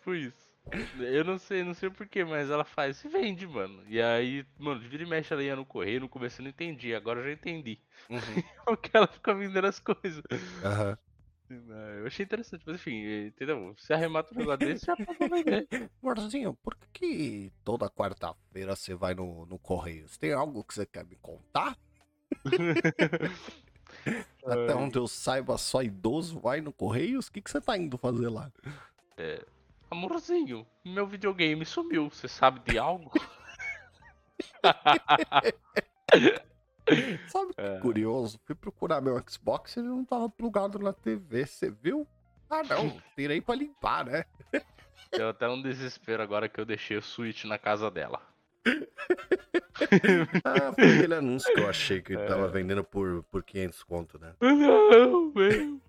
Foi 0.00 0.18
isso. 0.20 0.51
Eu 0.98 1.24
não 1.24 1.38
sei, 1.38 1.62
não 1.62 1.74
sei 1.74 1.90
porquê, 1.90 2.24
mas 2.24 2.48
ela 2.50 2.64
faz 2.64 3.04
e 3.04 3.08
vende, 3.08 3.46
mano. 3.46 3.82
E 3.88 4.00
aí, 4.00 4.46
mano, 4.58 4.80
vira 4.80 5.02
e 5.02 5.06
mexe 5.06 5.32
ela 5.32 5.42
ia 5.42 5.56
no 5.56 5.66
correio, 5.66 6.00
no 6.00 6.08
começo 6.08 6.40
eu 6.40 6.44
não 6.44 6.50
entendi, 6.50 6.94
agora 6.94 7.20
eu 7.20 7.24
já 7.24 7.32
entendi. 7.32 7.78
Porque 8.64 8.90
ela 8.96 9.06
fica 9.06 9.34
vendendo 9.34 9.66
as 9.66 9.78
coisas. 9.78 10.22
Aham. 10.64 10.98
Eu 11.98 12.06
achei 12.06 12.24
interessante, 12.24 12.62
mas 12.66 12.76
enfim, 12.76 13.26
entendeu? 13.26 13.74
Se 13.76 13.92
arremata 13.92 14.34
um 14.34 14.38
negócio 14.38 14.60
desse, 14.60 14.86
já 14.86 14.96
pode 14.96 15.18
vender. 15.28 15.68
Amorzinho, 16.02 16.54
por 16.62 16.74
que, 16.92 17.52
toda 17.62 17.90
quarta-feira 17.90 18.74
você 18.74 18.94
vai 18.94 19.12
no, 19.12 19.44
no 19.44 19.58
Correios? 19.58 20.16
Tem 20.16 20.32
algo 20.32 20.64
que 20.64 20.72
você 20.72 20.86
quer 20.86 21.04
me 21.04 21.16
contar? 21.16 21.76
Até 24.46 24.74
onde 24.74 24.98
eu 24.98 25.06
saiba, 25.06 25.58
só 25.58 25.82
idoso 25.82 26.40
vai 26.40 26.62
no 26.62 26.72
Correios? 26.72 27.26
O 27.26 27.32
que, 27.32 27.42
que 27.42 27.50
você 27.50 27.60
tá 27.60 27.76
indo 27.76 27.98
fazer 27.98 28.30
lá? 28.30 28.50
Amorzinho, 29.92 30.66
meu 30.82 31.06
videogame 31.06 31.66
sumiu, 31.66 32.08
você 32.08 32.26
sabe 32.26 32.60
de 32.60 32.78
algo? 32.78 33.12
Sabe 37.28 37.52
que 37.54 37.60
É. 37.60 37.78
curioso? 37.78 38.40
Fui 38.46 38.54
procurar 38.54 39.02
meu 39.02 39.22
Xbox 39.28 39.76
e 39.76 39.80
ele 39.80 39.88
não 39.88 40.02
tava 40.02 40.30
plugado 40.30 40.78
na 40.78 40.94
TV, 40.94 41.44
você 41.44 41.70
viu? 41.70 42.08
Ah 42.48 42.62
não, 42.62 43.02
tirei 43.14 43.42
pra 43.42 43.54
limpar, 43.54 44.06
né? 44.06 44.24
Deu 45.14 45.28
até 45.28 45.46
um 45.46 45.60
desespero 45.60 46.22
agora 46.22 46.48
que 46.48 46.58
eu 46.58 46.64
deixei 46.64 46.96
o 46.96 47.02
Switch 47.02 47.44
na 47.44 47.58
casa 47.58 47.90
dela. 47.90 48.18
Ah, 50.44 50.72
foi 50.72 50.96
aquele 50.96 51.14
anúncio 51.16 51.52
que 51.52 51.60
eu 51.60 51.68
achei 51.68 52.00
que 52.00 52.12
ele 52.14 52.24
tava 52.26 52.48
vendendo 52.48 52.82
por, 52.84 53.22
por 53.24 53.42
500 53.42 53.82
conto, 53.82 54.18
né? 54.18 54.32
Não, 54.40 55.32
meu. 55.34 55.80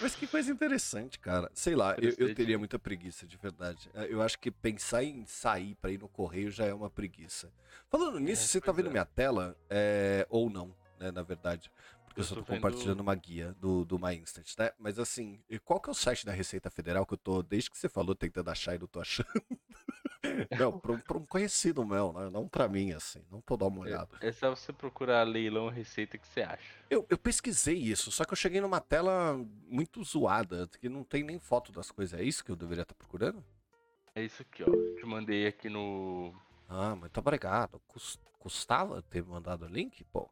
Mas 0.00 0.14
que 0.14 0.26
coisa 0.26 0.50
interessante, 0.50 1.18
cara. 1.18 1.50
Sei 1.54 1.74
lá, 1.74 1.96
eu, 1.98 2.12
eu 2.18 2.34
teria 2.34 2.58
muita 2.58 2.78
preguiça, 2.78 3.26
de 3.26 3.36
verdade. 3.36 3.90
Eh, 3.94 4.08
Eu 4.10 4.20
acho 4.22 4.38
que 4.38 4.50
pensar 4.50 5.02
em 5.02 5.24
sair 5.26 5.74
pra 5.76 5.90
ir 5.90 5.98
no 5.98 6.08
correio 6.08 6.50
já 6.50 6.66
é 6.66 6.74
uma 6.74 6.90
preguiça. 6.90 7.50
Falando 7.88 8.18
nisso, 8.18 8.42
É, 8.44 8.46
você 8.46 8.60
tá 8.60 8.72
vendo 8.72 8.88
é. 8.88 8.92
minha 8.92 9.04
tela? 9.04 9.56
É, 9.70 10.26
ou 10.28 10.50
não, 10.50 10.74
né, 10.98 11.10
na 11.10 11.22
verdade. 11.22 11.70
Eu, 12.16 12.22
Eu 12.22 12.24
só 12.24 12.34
tô 12.36 12.42
tô 12.42 12.52
vendo- 12.52 12.62
compartilhando 12.62 13.00
uma 13.00 13.14
guia 13.14 13.52
do, 13.60 13.84
do 13.84 13.98
My 13.98 14.14
Instant, 14.16 14.48
né? 14.58 14.72
Mas 14.78 14.98
assim, 14.98 15.38
qual 15.64 15.78
que 15.80 15.90
é 15.90 15.92
o 15.92 15.94
site 15.94 16.24
da 16.24 16.32
Receita 16.32 16.70
Federal 16.70 17.04
que 17.04 17.12
eu 17.14 17.18
tô, 17.18 17.42
desde 17.42 17.70
que 17.70 17.76
você 17.78 17.88
falou, 17.88 18.14
tentando 18.14 18.50
achar 18.50 18.74
e 18.74 18.78
não 18.78 18.86
tô 18.86 19.00
achando? 19.00 19.28
não, 20.58 20.78
pra 20.78 20.92
um, 20.92 20.98
pra 20.98 21.18
um 21.18 21.26
conhecido 21.26 21.84
meu, 21.84 22.12
né? 22.12 22.30
Não 22.30 22.48
pra 22.48 22.68
mim, 22.68 22.92
assim. 22.92 23.22
Não 23.30 23.40
tô 23.40 23.56
dar 23.56 23.66
uma 23.66 23.80
olhada. 23.80 24.16
É 24.20 24.32
só 24.32 24.48
você 24.54 24.72
procurar 24.72 25.22
leilão 25.24 25.68
receita 25.68 26.16
que 26.18 26.26
você 26.26 26.42
acha. 26.42 26.72
Eu, 26.88 27.06
eu 27.10 27.18
pesquisei 27.18 27.76
isso, 27.76 28.10
só 28.10 28.24
que 28.24 28.32
eu 28.32 28.36
cheguei 28.36 28.60
numa 28.60 28.80
tela 28.80 29.38
muito 29.68 30.02
zoada, 30.02 30.68
que 30.80 30.88
não 30.88 31.04
tem 31.04 31.22
nem 31.22 31.38
foto 31.38 31.70
das 31.72 31.90
coisas. 31.90 32.18
É 32.18 32.22
isso 32.22 32.44
que 32.44 32.50
eu 32.50 32.56
deveria 32.56 32.82
estar 32.82 32.94
procurando? 32.94 33.44
É 34.14 34.22
isso 34.24 34.40
aqui, 34.42 34.62
ó. 34.62 34.96
Te 34.98 35.04
mandei 35.04 35.46
aqui 35.46 35.68
no. 35.68 36.34
Ah, 36.68 36.96
muito 36.96 37.18
obrigado. 37.18 37.78
Cus- 37.86 38.18
Custava 38.38 39.02
ter 39.02 39.22
mandado 39.24 39.64
o 39.66 39.68
link? 39.68 40.02
Pô. 40.04 40.30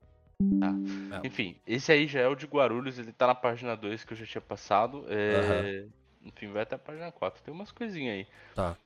Enfim, 1.23 1.57
esse 1.67 1.93
aí 1.93 2.07
já 2.07 2.21
é 2.21 2.29
o 2.29 2.35
de 2.35 2.47
Guarulhos, 2.47 2.99
ele 2.99 3.13
tá 3.13 3.27
na 3.27 3.35
página 3.35 3.77
2 3.77 4.05
que 4.05 4.13
eu 4.13 4.17
já 4.17 4.27
tinha 4.27 4.41
passado. 4.43 5.05
É... 5.09 5.87
Enfim, 6.25 6.51
vai 6.53 6.63
até 6.63 6.75
a 6.77 6.79
página 6.79 7.13
4. 7.13 7.43
Tem 7.43 7.53
umas 7.53 7.71
coisinhas 7.71 8.15
aí. 8.15 8.27
Tá. 8.55 8.77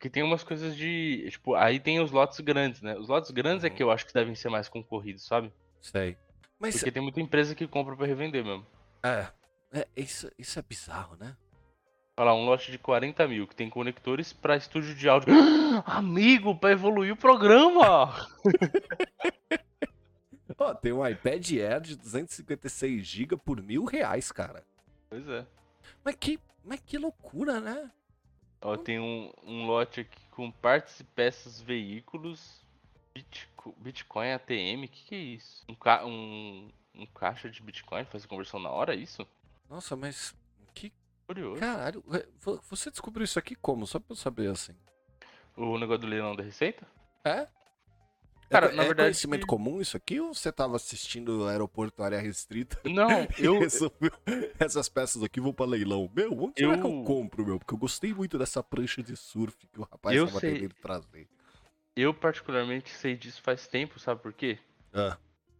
Que 0.00 0.08
tem 0.10 0.22
umas 0.22 0.44
coisas 0.44 0.76
de. 0.76 1.26
Tipo, 1.30 1.54
aí 1.54 1.80
tem 1.80 2.00
os 2.00 2.10
lotes 2.10 2.38
grandes, 2.40 2.80
né? 2.82 2.96
Os 2.96 3.08
lotes 3.08 3.30
grandes 3.30 3.64
é 3.64 3.68
Uhum. 3.68 3.74
que 3.74 3.82
eu 3.82 3.90
acho 3.90 4.06
que 4.06 4.12
devem 4.14 4.34
ser 4.34 4.48
mais 4.48 4.68
concorridos, 4.68 5.24
sabe? 5.24 5.52
Sei. 5.80 6.16
Mas 6.58 6.76
Porque 6.76 6.90
tem 6.92 7.02
muita 7.02 7.20
empresa 7.20 7.54
que 7.54 7.66
compra 7.68 7.96
pra 7.96 8.06
revender 8.06 8.44
mesmo. 8.44 8.66
é, 9.02 9.26
é 9.72 9.86
isso, 9.96 10.30
isso 10.38 10.58
é 10.58 10.62
bizarro, 10.62 11.16
né? 11.16 11.36
Olha 12.16 12.26
lá, 12.30 12.34
um 12.34 12.44
lote 12.44 12.72
de 12.72 12.78
40 12.78 13.28
mil 13.28 13.46
que 13.46 13.54
tem 13.54 13.70
conectores 13.70 14.32
pra 14.32 14.56
estúdio 14.56 14.92
de 14.94 15.08
áudio. 15.08 15.32
Amigo, 15.86 16.56
pra 16.56 16.72
evoluir 16.72 17.12
o 17.12 17.16
programa! 17.16 18.12
Ó, 20.58 20.74
tem 20.74 20.92
um 20.92 21.06
iPad 21.06 21.50
Air 21.52 21.80
de 21.80 21.96
256 21.96 23.06
GB 23.06 23.36
por 23.36 23.62
mil 23.62 23.84
reais, 23.84 24.32
cara. 24.32 24.64
Pois 25.08 25.26
é. 25.28 25.46
Mas 26.04 26.16
que, 26.16 26.38
mas 26.64 26.80
que 26.80 26.98
loucura, 26.98 27.60
né? 27.60 27.90
Ó, 28.60 28.76
tem 28.76 28.98
um, 28.98 29.32
um 29.44 29.66
lote 29.66 30.00
aqui 30.00 30.20
com 30.32 30.50
partes 30.50 30.98
e 31.00 31.04
peças 31.04 31.60
veículos. 31.60 32.66
Bitco- 33.14 33.74
Bitcoin 33.78 34.32
ATM, 34.32 34.84
o 34.84 34.88
que, 34.88 35.04
que 35.04 35.14
é 35.14 35.18
isso? 35.18 35.64
Um, 35.68 35.74
ca- 35.74 36.04
um, 36.04 36.70
um 36.94 37.06
caixa 37.06 37.48
de 37.48 37.62
Bitcoin 37.62 38.04
faz 38.04 38.26
conversão 38.26 38.58
na 38.60 38.70
hora, 38.70 38.94
é 38.94 38.96
isso? 38.98 39.26
Nossa, 39.70 39.96
mas 39.96 40.34
que 40.74 40.92
Curioso. 41.26 41.60
caralho. 41.60 42.02
é, 42.12 42.26
vo- 42.40 42.60
Você 42.68 42.90
descobriu 42.90 43.24
isso 43.24 43.38
aqui 43.38 43.54
como? 43.54 43.86
Só 43.86 43.98
pra 43.98 44.12
eu 44.12 44.16
saber 44.16 44.50
assim. 44.50 44.74
O 45.56 45.78
negócio 45.78 46.02
do 46.02 46.06
leilão 46.06 46.34
da 46.36 46.42
receita? 46.42 46.86
É? 47.24 47.46
Cara, 48.50 48.66
é, 48.66 48.72
na 48.72 48.82
é 48.82 48.86
verdade 48.86 49.08
conhecimento 49.08 49.40
que- 49.42 49.46
comum 49.46 49.80
isso 49.80 49.96
aqui 49.96 50.20
ou 50.20 50.32
você 50.34 50.50
tava 50.50 50.76
assistindo 50.76 51.42
o 51.42 51.46
aeroporto 51.48 52.02
área 52.02 52.18
restrita? 52.20 52.78
Não, 52.84 53.08
eu. 53.38 53.60
essas 54.58 54.88
peças 54.88 55.22
aqui 55.22 55.40
vão 55.40 55.52
pra 55.52 55.66
leilão. 55.66 56.10
Meu, 56.14 56.32
onde 56.32 56.54
será 56.60 56.76
que 56.78 56.86
eu 56.86 56.90
Eu- 56.90 57.04
compro, 57.04 57.44
meu? 57.46 57.58
Porque 57.58 57.74
eu 57.74 57.78
gostei 57.78 58.12
muito 58.14 58.38
dessa 58.38 58.62
prancha 58.62 59.02
de 59.02 59.16
surf 59.16 59.56
que 59.66 59.78
o 59.78 59.82
rapaz 59.82 60.16
Eu 60.16 60.26
tava 60.26 60.40
sei. 60.40 60.54
tentando 60.60 60.74
trazer. 60.80 61.28
Eu 61.96 62.14
particularmente 62.14 62.90
sei 62.90 63.16
disso 63.16 63.42
faz 63.42 63.66
tempo, 63.66 63.98
sabe 63.98 64.22
por 64.22 64.32
quê? 64.32 64.58
Ah, 64.92 65.16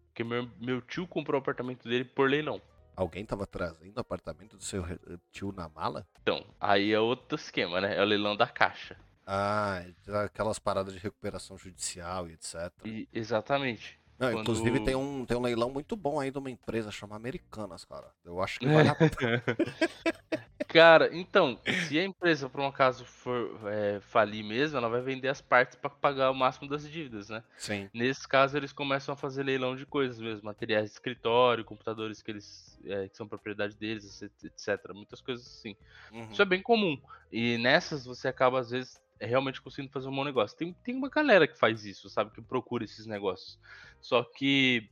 Porque 0.07 0.23
meu, 0.25 0.49
meu 0.61 0.81
tio 0.81 1.07
comprou 1.07 1.39
o 1.39 1.43
apartamento 1.43 1.89
dele 1.89 2.05
por 2.05 2.29
leilão. 2.31 2.61
alguém 2.97 3.25
tava 3.25 3.47
trazendo 3.47 3.97
o 3.97 4.01
apartamento 4.01 4.57
do 4.57 4.63
seu 4.65 4.83
re- 4.83 4.99
tio 5.33 5.53
na 5.53 5.69
mala? 5.69 6.07
Então, 6.23 6.45
aí 6.61 6.93
é 6.93 6.99
outro 6.99 7.37
esquema, 7.37 7.81
né? 7.81 7.97
É 7.97 8.03
o 8.03 8.05
leilão 8.05 8.37
da 8.37 8.47
caixa. 8.47 8.97
Ah, 9.31 9.85
aquelas 10.25 10.59
paradas 10.59 10.95
de 10.95 10.99
recuperação 10.99 11.59
judicial 11.59 12.31
e 12.31 12.33
etc. 12.33 12.55
E, 12.85 13.07
exatamente. 13.13 14.01
Não, 14.19 14.33
quando- 14.33 14.41
Inclusive 14.41 14.81
tem 14.81 14.95
um, 14.97 15.27
tem 15.27 15.37
um 15.37 15.43
leilão 15.43 15.71
muito 15.71 15.95
bom 15.95 16.19
aí 16.19 16.31
de 16.31 16.39
uma 16.39 16.51
empresa 16.51 16.91
chamada 16.91 17.21
Americanas, 17.21 17.85
cara. 17.85 18.11
Eu 18.25 18.41
acho 18.43 18.59
que 18.59 18.67
vale 18.67 18.89
a 18.89 18.95
pena. 18.95 19.11
Cara, 20.67 21.09
então, 21.17 21.59
se 21.87 21.99
a 21.99 22.05
empresa 22.05 22.49
por 22.49 22.61
um 22.61 22.67
acaso 22.67 23.03
for 23.05 23.59
é, 23.69 24.01
falir 24.01 24.45
mesmo, 24.45 24.77
ela 24.77 24.89
vai 24.89 25.01
vender 25.01 25.29
as 25.29 25.41
partes 25.41 25.77
pra 25.77 25.89
pagar 25.89 26.31
o 26.31 26.35
máximo 26.35 26.69
das 26.69 26.87
dívidas, 26.89 27.31
né? 27.31 27.43
Sim. 27.57 27.89
Nesse 27.95 28.29
caso, 28.29 28.55
eles 28.55 28.71
começam 28.73 29.15
a 29.15 29.17
fazer 29.17 29.45
leilão 29.45 29.75
de 29.75 29.87
coisas 29.87 30.21
mesmo, 30.21 30.45
materiais 30.45 30.85
de 30.87 30.93
escritório, 30.93 31.65
computadores 31.65 32.21
que 32.21 32.31
eles 32.31 32.79
é, 32.85 33.09
que 33.09 33.17
são 33.17 33.27
propriedade 33.27 33.77
deles, 33.77 34.21
etc. 34.21 34.93
Muitas 34.93 35.23
coisas 35.23 35.47
assim. 35.47 35.75
Uhum. 36.13 36.31
Isso 36.31 36.43
é 36.43 36.45
bem 36.45 36.61
comum. 36.61 37.01
E 37.33 37.57
nessas 37.57 38.05
você 38.05 38.29
acaba, 38.29 38.61
às 38.61 38.69
vezes, 38.71 39.01
realmente 39.27 39.61
conseguindo 39.61 39.93
fazer 39.93 40.09
um 40.09 40.15
bom 40.15 40.25
negócio. 40.25 40.57
Tem, 40.57 40.73
tem 40.85 40.95
uma 40.95 41.09
galera 41.09 41.47
que 41.49 41.59
faz 41.59 41.85
isso, 41.85 42.09
sabe? 42.09 42.31
Que 42.33 42.41
procura 42.43 42.85
esses 42.85 43.07
negócios. 43.07 43.59
Só 44.01 44.23
que, 44.23 44.89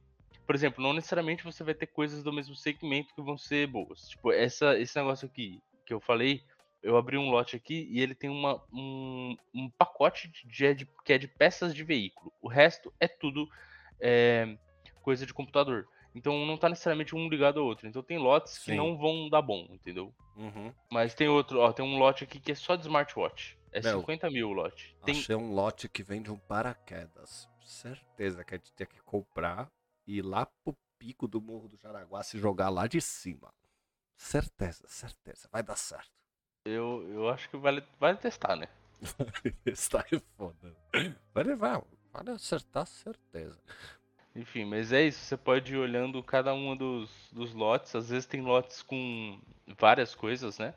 por 0.46 0.54
exemplo, 0.54 0.82
não 0.82 0.92
necessariamente 0.92 1.44
você 1.44 1.62
vai 1.62 1.74
ter 1.74 1.86
coisas 1.86 2.22
do 2.22 2.32
mesmo 2.32 2.54
segmento 2.54 3.14
que 3.14 3.22
vão 3.22 3.38
ser 3.38 3.66
boas. 3.66 4.08
Tipo, 4.08 4.32
essa, 4.32 4.78
esse 4.78 4.96
negócio 4.98 5.26
aqui 5.26 5.60
que 5.84 5.94
eu 5.94 6.00
falei, 6.00 6.42
eu 6.82 6.96
abri 6.96 7.16
um 7.16 7.30
lote 7.30 7.56
aqui 7.56 7.86
e 7.90 8.00
ele 8.00 8.14
tem 8.14 8.28
uma, 8.30 8.62
um, 8.72 9.36
um 9.54 9.70
pacote 9.70 10.30
de, 10.44 10.74
de- 10.74 10.88
que 11.04 11.12
é 11.12 11.18
de 11.18 11.28
peças 11.28 11.74
de 11.74 11.84
veículo. 11.84 12.32
O 12.42 12.48
resto 12.48 12.92
é 13.00 13.06
tudo 13.08 13.48
é, 14.00 14.56
coisa 15.02 15.24
de 15.24 15.32
computador. 15.32 15.86
Então 16.14 16.46
não 16.46 16.56
tá 16.56 16.68
necessariamente 16.68 17.14
um 17.14 17.28
ligado 17.28 17.60
ao 17.60 17.66
outro. 17.66 17.86
Então 17.86 18.02
tem 18.02 18.18
lotes 18.18 18.58
que 18.58 18.70
Sim. 18.70 18.76
não 18.76 18.96
vão 18.96 19.28
dar 19.28 19.42
bom, 19.42 19.66
entendeu? 19.70 20.14
Uhum. 20.34 20.72
Mas 20.90 21.14
tem 21.14 21.28
outro, 21.28 21.60
ó, 21.60 21.72
tem 21.72 21.84
um 21.84 21.98
lote 21.98 22.24
aqui 22.24 22.40
que 22.40 22.52
é 22.52 22.54
só 22.54 22.74
de 22.74 22.82
smartwatch. 22.82 23.56
É 23.76 23.82
Meu, 23.82 24.00
50 24.00 24.30
mil 24.30 24.48
o 24.48 24.52
lote. 24.54 24.96
Tem, 25.04 25.14
Achei 25.14 25.36
um 25.36 25.52
lote 25.52 25.86
que 25.86 26.02
vende 26.02 26.30
um 26.30 26.38
paraquedas. 26.38 27.46
Certeza 27.62 28.42
que 28.42 28.54
a 28.54 28.56
gente 28.56 28.72
tinha 28.72 28.86
que 28.86 29.02
comprar 29.02 29.70
e 30.06 30.16
ir 30.16 30.22
lá 30.22 30.46
pro 30.46 30.74
pico 30.98 31.28
do 31.28 31.42
Morro 31.42 31.68
do 31.68 31.76
Jaraguá 31.76 32.22
se 32.22 32.38
jogar 32.38 32.70
lá 32.70 32.86
de 32.86 33.02
cima. 33.02 33.52
Certeza, 34.16 34.88
certeza. 34.88 35.46
Vai 35.52 35.62
dar 35.62 35.76
certo. 35.76 36.10
eu, 36.64 37.06
eu 37.12 37.28
acho 37.28 37.50
que 37.50 37.58
vale, 37.58 37.84
vale 38.00 38.16
testar, 38.16 38.56
né? 38.56 38.66
Está 39.66 40.02
aí 40.10 40.22
foda. 40.38 40.74
Vai 41.34 41.44
levar, 41.44 41.82
vai 42.10 42.34
acertar, 42.34 42.86
certeza. 42.86 43.60
Enfim, 44.34 44.64
mas 44.64 44.90
é 44.90 45.02
isso. 45.02 45.18
Você 45.18 45.36
pode 45.36 45.74
ir 45.74 45.76
olhando 45.76 46.22
cada 46.22 46.54
um 46.54 46.74
dos, 46.74 47.10
dos 47.30 47.52
lotes. 47.52 47.94
Às 47.94 48.08
vezes 48.08 48.24
tem 48.24 48.40
lotes 48.40 48.80
com 48.80 49.38
várias 49.78 50.14
coisas, 50.14 50.58
né? 50.58 50.74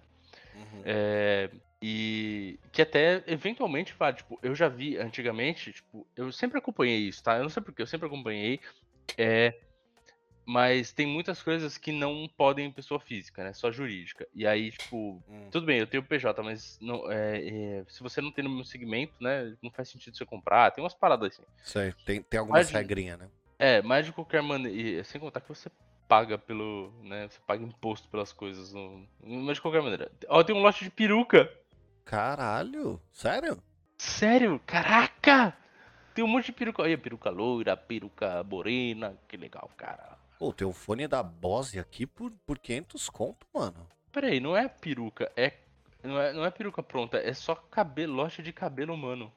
Uhum. 0.53 0.81
É, 0.83 1.49
e 1.81 2.59
que 2.71 2.81
até 2.81 3.23
eventualmente 3.27 3.93
vale. 3.97 4.17
Tipo, 4.17 4.39
eu 4.43 4.53
já 4.55 4.67
vi 4.67 4.97
antigamente, 4.97 5.71
tipo, 5.73 6.05
eu 6.15 6.31
sempre 6.31 6.57
acompanhei 6.57 6.97
isso, 6.99 7.23
tá? 7.23 7.37
Eu 7.37 7.43
não 7.43 7.49
sei 7.49 7.63
porque, 7.63 7.81
eu 7.81 7.87
sempre 7.87 8.07
acompanhei. 8.07 8.59
É, 9.17 9.53
Mas 10.51 10.91
tem 10.91 11.05
muitas 11.05 11.43
coisas 11.43 11.77
que 11.77 11.91
não 11.91 12.27
podem 12.35 12.65
em 12.65 12.71
pessoa 12.71 12.99
física, 12.99 13.43
né? 13.43 13.53
Só 13.53 13.71
jurídica. 13.71 14.27
E 14.33 14.47
aí, 14.47 14.71
tipo, 14.71 15.21
Hum. 15.29 15.47
tudo 15.51 15.67
bem, 15.67 15.77
eu 15.77 15.85
tenho 15.85 16.01
PJ, 16.01 16.41
mas 16.41 16.75
não, 16.81 17.11
é, 17.11 17.47
é, 17.47 17.83
se 17.87 18.01
você 18.01 18.19
não 18.19 18.31
tem 18.31 18.43
no 18.43 18.49
meu 18.49 18.65
segmento, 18.65 19.13
né? 19.21 19.55
Não 19.61 19.69
faz 19.69 19.89
sentido 19.89 20.17
você 20.17 20.25
comprar. 20.25 20.71
Tem 20.71 20.83
umas 20.83 20.95
paradas 20.95 21.33
assim. 21.33 21.43
Sei, 21.63 21.93
tem, 22.03 22.23
tem 22.23 22.39
algumas 22.39 22.61
Mas- 22.65 22.71
regrinhas, 22.71 23.19
né? 23.19 23.29
É, 23.59 23.81
mas 23.83 24.07
de 24.07 24.11
qualquer 24.11 24.41
maneira. 24.41 25.03
Sem 25.03 25.21
contar 25.21 25.41
que 25.41 25.49
você 25.49 25.69
paga 26.07 26.35
pelo. 26.35 26.91
né? 27.03 27.27
Você 27.29 27.39
paga 27.45 27.63
imposto 27.63 28.07
pelas 28.09 28.33
coisas. 28.33 28.73
no- 28.73 29.07
Mas 29.21 29.57
de 29.57 29.61
qualquer 29.61 29.83
maneira. 29.83 30.11
Ó, 30.29 30.43
tem 30.43 30.55
um 30.55 30.61
lote 30.63 30.83
de 30.83 30.89
peruca. 30.89 31.47
Caralho, 32.09 32.99
sério? 33.11 33.61
Sério? 33.95 34.59
Caraca! 34.65 35.55
Tem 36.15 36.23
um 36.23 36.27
monte 36.27 36.47
de 36.47 36.53
peruca. 36.53 36.81
Olha, 36.81 36.97
peruca 36.97 37.29
loira, 37.29 37.77
peruca 37.77 38.43
morena. 38.43 39.15
Que 39.27 39.37
legal, 39.37 39.69
cara. 39.77 40.17
Pô, 40.39 40.51
tem 40.51 40.65
o 40.65 40.73
fone 40.73 41.07
da 41.07 41.21
Bose 41.21 41.77
aqui 41.77 42.07
por, 42.07 42.31
por 42.47 42.57
500 42.57 43.11
conto, 43.11 43.45
mano. 43.53 43.87
Pera 44.11 44.25
aí, 44.25 44.39
não 44.39 44.57
é 44.57 44.67
peruca, 44.67 45.31
é. 45.37 45.53
Não 46.03 46.19
é, 46.19 46.33
não 46.33 46.43
é 46.43 46.49
peruca 46.49 46.81
pronta, 46.81 47.19
é 47.19 47.31
só 47.31 47.53
cabelo, 47.53 48.15
lote 48.15 48.41
de 48.41 48.51
cabelo 48.51 48.91
humano. 48.95 49.31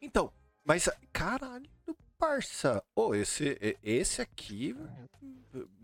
Então, 0.00 0.32
mas 0.64 0.88
caralho, 1.12 1.68
parça. 2.18 2.82
Ô, 2.94 3.14
esse, 3.14 3.58
e- 3.60 3.76
esse 3.82 4.22
aqui 4.22 4.74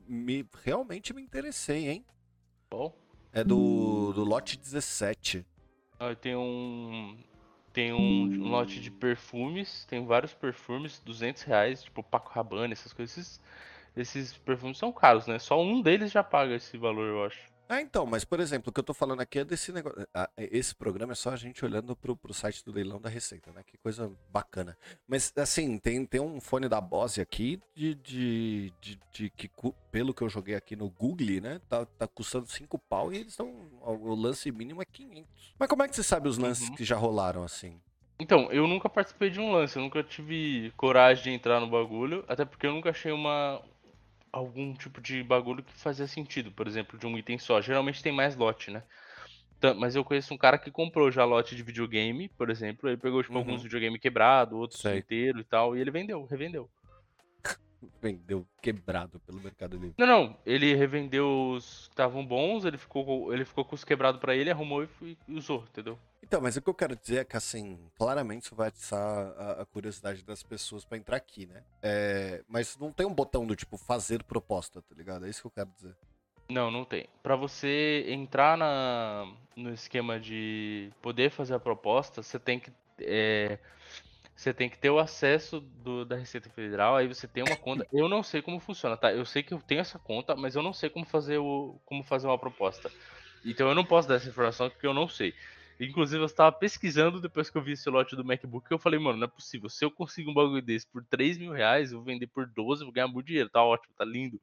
me, 0.09 0.49
realmente 0.65 1.13
me 1.13 1.21
interessei, 1.21 1.91
hein? 1.91 2.07
Bom. 2.71 2.97
É 3.35 3.45
do, 3.45 4.15
do 4.15 4.25
lote 4.25 4.57
17. 4.57 5.47
Tem 6.21 6.37
um. 6.37 7.17
Tem 7.73 7.93
um, 7.93 8.25
um 8.25 8.51
lote 8.51 8.81
de 8.81 8.91
perfumes, 8.91 9.87
tem 9.87 10.05
vários 10.05 10.35
perfumes, 10.35 11.01
200 11.01 11.43
reais, 11.43 11.83
tipo 11.85 12.03
Paco 12.03 12.31
Rabanne, 12.31 12.73
essas 12.73 12.93
coisas. 12.93 13.17
Esses, 13.17 13.41
esses 13.97 14.39
perfumes 14.39 14.79
são 14.79 14.93
caros, 14.93 15.27
né? 15.27 15.39
Só 15.39 15.61
um 15.63 15.81
deles 15.81 16.13
já 16.13 16.23
paga 16.23 16.55
esse 16.55 16.77
valor, 16.77 17.07
eu 17.09 17.25
acho. 17.25 17.52
Ah, 17.73 17.81
então, 17.81 18.05
mas 18.05 18.23
por 18.23 18.39
exemplo, 18.39 18.69
o 18.69 18.73
que 18.73 18.81
eu 18.81 18.85
tô 18.85 18.93
falando 18.93 19.21
aqui 19.23 19.39
é 19.39 19.45
desse 19.45 19.73
negócio. 19.73 20.07
ah, 20.13 20.29
Esse 20.37 20.75
programa 20.75 21.13
é 21.13 21.15
só 21.15 21.31
a 21.31 21.37
gente 21.37 21.65
olhando 21.65 21.97
pro, 21.97 22.15
pro 22.15 22.35
site 22.35 22.63
do 22.63 22.71
leilão 22.71 23.01
da 23.01 23.09
Receita, 23.09 23.51
né? 23.51 23.63
Que 23.67 23.79
coisa 23.79 24.13
bacana. 24.31 24.77
Mas 25.09 25.33
assim, 25.37 25.79
tem, 25.79 26.05
tem 26.05 26.21
um 26.21 26.39
fone 26.39 26.69
da 26.69 26.83
Bose 26.83 27.21
aqui 27.21 27.59
de, 27.75 27.95
de, 27.95 28.73
de, 28.79 29.01
de 29.11 29.31
que, 29.31 29.51
pelo 29.91 30.13
que 30.13 30.21
eu 30.23 30.29
joguei 30.29 30.55
aqui 30.55 30.77
no 30.77 30.91
Google, 30.91 31.41
né? 31.41 31.61
Tá, 31.67 31.87
tá 31.87 32.07
custando 32.07 32.47
5 32.47 32.79
pau 32.79 33.11
e 33.11 33.17
eles 33.17 33.33
estão. 33.33 33.49
O 33.81 34.15
lance 34.15 34.53
mínimo 34.53 34.83
é 34.83 34.85
500. 34.85 35.55
Mas 35.59 35.69
como 35.69 35.83
é 35.83 35.89
que 35.89 35.97
você 35.97 36.03
sabe 36.03 36.29
os 36.29 36.37
lances 36.37 36.69
Uhum. 36.69 36.75
que 36.75 36.85
já 36.85 36.97
rolaram 36.97 37.43
assim? 37.43 37.81
Então, 38.21 38.53
eu 38.53 38.69
nunca 38.69 38.89
participei 38.89 39.31
de 39.31 39.41
um 39.41 39.51
lance, 39.51 39.77
eu 39.77 39.83
nunca 39.83 40.03
tive 40.05 40.73
coragem 40.77 41.25
de 41.25 41.31
entrar 41.31 41.59
no 41.59 41.69
bagulho, 41.69 42.23
até 42.29 42.45
porque 42.45 42.67
eu 42.67 42.73
nunca 42.73 42.91
achei 42.91 43.11
uma 43.11 43.61
algum 44.33 44.73
tipo 44.75 45.01
de 45.01 45.23
bagulho 45.23 45.63
que 45.63 45.73
fazia 45.75 46.07
sentido, 46.07 46.51
por 46.51 46.67
exemplo, 46.67 46.99
de 46.99 47.07
um 47.07 47.17
item 47.19 47.39
só. 47.39 47.61
Geralmente 47.61 48.03
tem 48.03 48.13
mais 48.13 48.35
lote, 48.35 48.71
né? 48.71 48.83
Mas 49.79 49.95
eu 49.95 50.03
conheço 50.05 50.35
um 50.35 50.39
cara 50.39 50.59
que 50.59 50.73
comprou 50.73 51.09
já 51.11 51.25
lote 51.25 51.55
de 51.55 51.63
videogame, 51.63 52.29
por 52.31 52.51
exemplo, 52.51 52.89
ele 52.89 52.97
pegou 52.97 53.23
tipo 53.23 53.35
Uhum. 53.35 53.39
alguns 53.41 53.63
videogame 53.63 53.97
quebrado, 53.99 54.57
outros 54.59 54.81
Sei. 54.81 54.99
inteiro 54.99 55.39
e 55.39 55.45
tal, 55.45 55.77
e 55.77 55.81
ele 55.81 55.91
vendeu, 55.93 56.25
revendeu. 56.25 56.69
Vendeu 58.01 58.45
quebrado 58.61 59.21
pelo 59.21 59.41
Mercado 59.41 59.77
Livre. 59.77 59.95
Não, 59.99 60.07
não, 60.07 60.39
ele 60.47 60.75
revendeu 60.75 61.51
os 61.53 61.87
que 61.87 61.93
estavam 61.93 62.25
bons, 62.27 62.65
ele 62.65 62.77
ficou 62.79 63.05
com- 63.05 63.33
ele 63.33 63.45
ficou 63.45 63.65
com 63.65 63.75
os 63.77 63.85
quebrados 63.85 64.21
pra 64.21 64.35
ele, 64.35 64.51
arrumou 64.51 64.83
e, 64.83 65.17
e 65.29 65.35
usou, 65.35 65.65
entendeu? 65.71 65.97
Então, 66.33 66.41
mas 66.41 66.57
o 66.57 66.63
que 66.63 66.71
eu 66.71 66.75
quero 66.75 66.97
dizer 66.97 67.19
é 67.19 67.25
que, 67.27 67.37
assim, 67.37 67.79
claramente 67.95 68.47
isso 68.47 68.55
vai 68.55 68.69
atiçar 68.69 68.99
a, 68.99 69.61
a 69.61 69.67
curiosidade 69.67 70.25
das 70.25 70.43
pessoas 70.43 70.83
pra 70.83 70.97
entrar 70.97 71.19
aqui, 71.19 71.45
né? 71.45 71.63
É, 71.83 72.43
mas 72.49 72.75
não 72.79 72.91
tem 72.91 73.05
um 73.05 73.13
botão 73.13 73.47
do 73.47 73.55
tipo 73.55 73.77
fazer 73.77 74.23
proposta, 74.23 74.81
tá 74.81 74.95
ligado? 74.95 75.27
É 75.27 75.29
isso 75.29 75.43
que 75.43 75.49
eu 75.49 75.51
quero 75.51 75.69
dizer. 75.77 75.95
Não, 76.49 76.71
não 76.71 76.87
tem. 76.87 77.07
Pra 77.23 77.37
você 77.37 78.07
entrar 78.09 78.57
na, 78.57 79.31
no 79.55 79.75
esquema 79.75 80.19
de 80.19 80.91
poder 81.03 81.31
fazer 81.31 81.53
a 81.53 81.61
proposta, 81.61 82.23
você 82.23 82.39
tem 82.39 82.59
que 82.59 82.73
é, 83.01 83.59
você 84.35 84.55
tem 84.55 84.71
que 84.71 84.79
ter 84.79 84.89
o 84.89 84.99
acesso 84.99 85.61
do- 85.61 86.07
da 86.07 86.17
Receita 86.17 86.49
Federal, 86.49 86.97
aí 86.97 87.07
você 87.07 87.29
tem 87.29 87.43
uma 87.45 87.59
conta. 87.59 87.87
Eu 87.93 88.09
não 88.09 88.23
sei 88.23 88.41
como 88.41 88.59
funciona, 88.59 88.97
tá? 88.97 89.13
Eu 89.13 89.27
sei 89.27 89.43
que 89.43 89.53
eu 89.53 89.61
tenho 89.61 89.83
essa 89.83 89.99
conta, 89.99 90.35
mas 90.35 90.57
eu 90.57 90.63
não 90.63 90.73
sei 90.73 90.89
como 90.89 91.05
fazer 91.05 91.37
o 91.37 91.79
como 91.85 92.03
fazer 92.03 92.27
uma 92.27 92.39
proposta. 92.39 92.91
Então 93.45 93.69
eu 93.69 93.75
não 93.75 93.85
posso 93.85 94.09
dar 94.09 94.15
essa 94.15 94.29
informação 94.31 94.71
porque 94.71 94.87
eu 94.87 94.95
não 94.95 95.07
sei. 95.07 95.35
Inclusive, 95.81 96.23
eu 96.23 96.27
estava 96.27 96.53
pesquisando 96.53 97.21
depois 97.21 97.51
que 97.51 97.57
eu 97.57 97.63
vi 97.63 97.73
esse 97.73 97.89
lote 97.91 98.15
do 98.15 98.25
MacBook, 98.25 98.71
eu 98.71 98.79
falei, 98.79 98.99
mano, 98.99 99.19
não 99.19 99.27
é 99.27 99.31
possível. 99.31 99.69
Se 99.69 99.85
eu 99.85 99.91
consigo 99.91 100.31
um 100.31 100.35
bagulho 100.35 100.63
desse 100.63 100.87
por 100.87 101.05
3 101.05 101.39
mil 101.39 101.53
reais, 101.53 101.93
eu 101.93 101.99
vou 101.99 102.05
vender 102.05 102.27
por 102.29 102.47
12, 102.47 102.83
eu 102.83 102.87
vou 102.87 102.93
ganhar 102.93 103.09
muito 103.09 103.27
dinheiro, 103.27 103.51
tá 103.51 103.63
ótimo, 103.63 103.95
tá 103.97 104.05
lindo. 104.05 104.41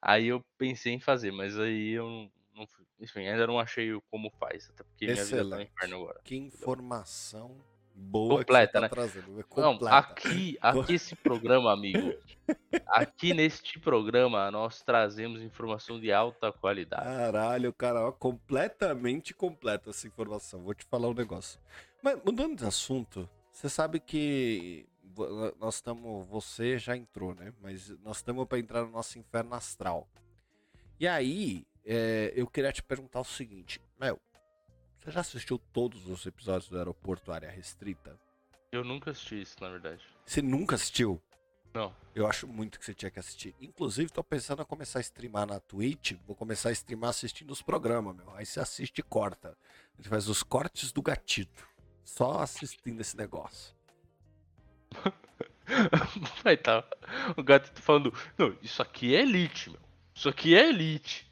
Aí 0.00 0.26
eu 0.26 0.44
pensei 0.58 0.92
em 0.92 1.00
fazer, 1.00 1.30
mas 1.30 1.58
aí 1.58 1.90
eu 1.90 2.06
não, 2.06 2.32
não 2.54 2.66
fui. 2.66 2.84
Enfim, 3.00 3.26
ainda 3.26 3.46
não 3.46 3.58
achei 3.58 3.90
como 4.10 4.30
faz, 4.30 4.70
até 4.70 4.84
porque 4.84 5.06
minha 5.06 5.24
vida 5.24 5.36
tá 5.36 5.42
Excelente. 5.42 5.72
inferno 5.72 5.96
agora. 5.96 6.20
Que 6.24 6.36
informação 6.36 7.60
boa 7.94 8.38
Completa, 8.38 8.72
tá 8.72 8.80
né? 8.82 8.88
trazendo. 8.88 9.40
É 9.40 9.44
Não, 9.60 9.72
completa. 9.72 9.96
aqui, 9.96 10.58
aqui 10.60 10.94
esse 10.94 11.14
programa, 11.16 11.72
amigo. 11.72 12.12
Aqui 12.88 13.32
neste 13.32 13.78
programa 13.78 14.50
nós 14.50 14.82
trazemos 14.82 15.40
informação 15.40 15.98
de 15.98 16.12
alta 16.12 16.52
qualidade. 16.52 17.04
Caralho, 17.04 17.72
cara, 17.72 18.08
ó, 18.08 18.12
completamente 18.12 19.32
completa 19.32 19.90
essa 19.90 20.06
informação. 20.06 20.60
Vou 20.62 20.74
te 20.74 20.84
falar 20.84 21.08
um 21.08 21.14
negócio. 21.14 21.58
Mas 22.02 22.18
mudando 22.24 22.58
de 22.58 22.66
assunto, 22.66 23.28
você 23.50 23.68
sabe 23.68 24.00
que 24.00 24.86
nós 25.58 25.76
estamos. 25.76 26.26
Você 26.28 26.78
já 26.78 26.96
entrou, 26.96 27.34
né? 27.34 27.52
Mas 27.60 27.90
nós 28.00 28.18
estamos 28.18 28.46
para 28.46 28.58
entrar 28.58 28.82
no 28.82 28.90
nosso 28.90 29.18
inferno 29.18 29.54
astral. 29.54 30.08
E 30.98 31.06
aí, 31.06 31.64
é, 31.84 32.32
eu 32.34 32.46
queria 32.46 32.72
te 32.72 32.82
perguntar 32.82 33.20
o 33.20 33.24
seguinte, 33.24 33.80
Mel. 33.98 34.20
Você 35.02 35.10
já 35.10 35.20
assistiu 35.20 35.58
todos 35.72 36.06
os 36.06 36.24
episódios 36.26 36.70
do 36.70 36.78
Aeroporto 36.78 37.32
Área 37.32 37.50
Restrita? 37.50 38.16
Eu 38.70 38.84
nunca 38.84 39.10
assisti 39.10 39.42
isso, 39.42 39.56
na 39.60 39.68
verdade. 39.68 40.00
Você 40.24 40.40
nunca 40.40 40.76
assistiu? 40.76 41.20
Não. 41.74 41.92
Eu 42.14 42.24
acho 42.24 42.46
muito 42.46 42.78
que 42.78 42.84
você 42.84 42.94
tinha 42.94 43.10
que 43.10 43.18
assistir. 43.18 43.52
Inclusive, 43.60 44.12
tô 44.12 44.22
pensando 44.22 44.62
em 44.62 44.64
começar 44.64 45.00
a 45.00 45.02
streamar 45.02 45.44
na 45.44 45.58
Twitch. 45.58 46.12
Vou 46.24 46.36
começar 46.36 46.68
a 46.68 46.72
streamar 46.72 47.10
assistindo 47.10 47.50
os 47.50 47.60
programas, 47.60 48.14
meu. 48.14 48.30
Aí 48.36 48.46
você 48.46 48.60
assiste 48.60 49.00
e 49.00 49.02
corta. 49.02 49.58
A 49.94 49.96
gente 49.96 50.08
faz 50.08 50.28
os 50.28 50.44
cortes 50.44 50.92
do 50.92 51.02
gatito. 51.02 51.66
Só 52.04 52.38
assistindo 52.38 53.00
esse 53.00 53.16
negócio. 53.16 53.74
Vai 56.44 56.56
tá. 56.56 56.84
O 57.36 57.42
gato 57.42 57.72
tá 57.72 57.80
falando, 57.80 58.14
não, 58.38 58.56
isso 58.62 58.80
aqui 58.80 59.16
é 59.16 59.22
elite, 59.22 59.68
meu. 59.68 59.80
Isso 60.14 60.28
aqui 60.28 60.54
é 60.54 60.68
elite. 60.68 61.28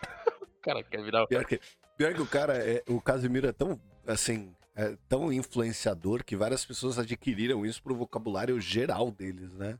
O 0.60 0.62
cara 0.62 0.82
quer 0.82 1.02
virar. 1.02 1.26
Pior 1.26 1.46
que, 1.46 1.58
pior 2.00 2.14
que 2.14 2.22
o 2.22 2.26
cara, 2.26 2.56
é, 2.56 2.82
o 2.88 2.98
Casimiro 2.98 3.46
é 3.46 3.52
tão, 3.52 3.78
assim, 4.06 4.54
é 4.74 4.96
tão 5.06 5.30
influenciador 5.30 6.24
que 6.24 6.34
várias 6.34 6.64
pessoas 6.64 6.98
adquiriram 6.98 7.66
isso 7.66 7.82
pro 7.82 7.94
vocabulário 7.94 8.58
geral 8.58 9.10
deles, 9.10 9.52
né? 9.52 9.78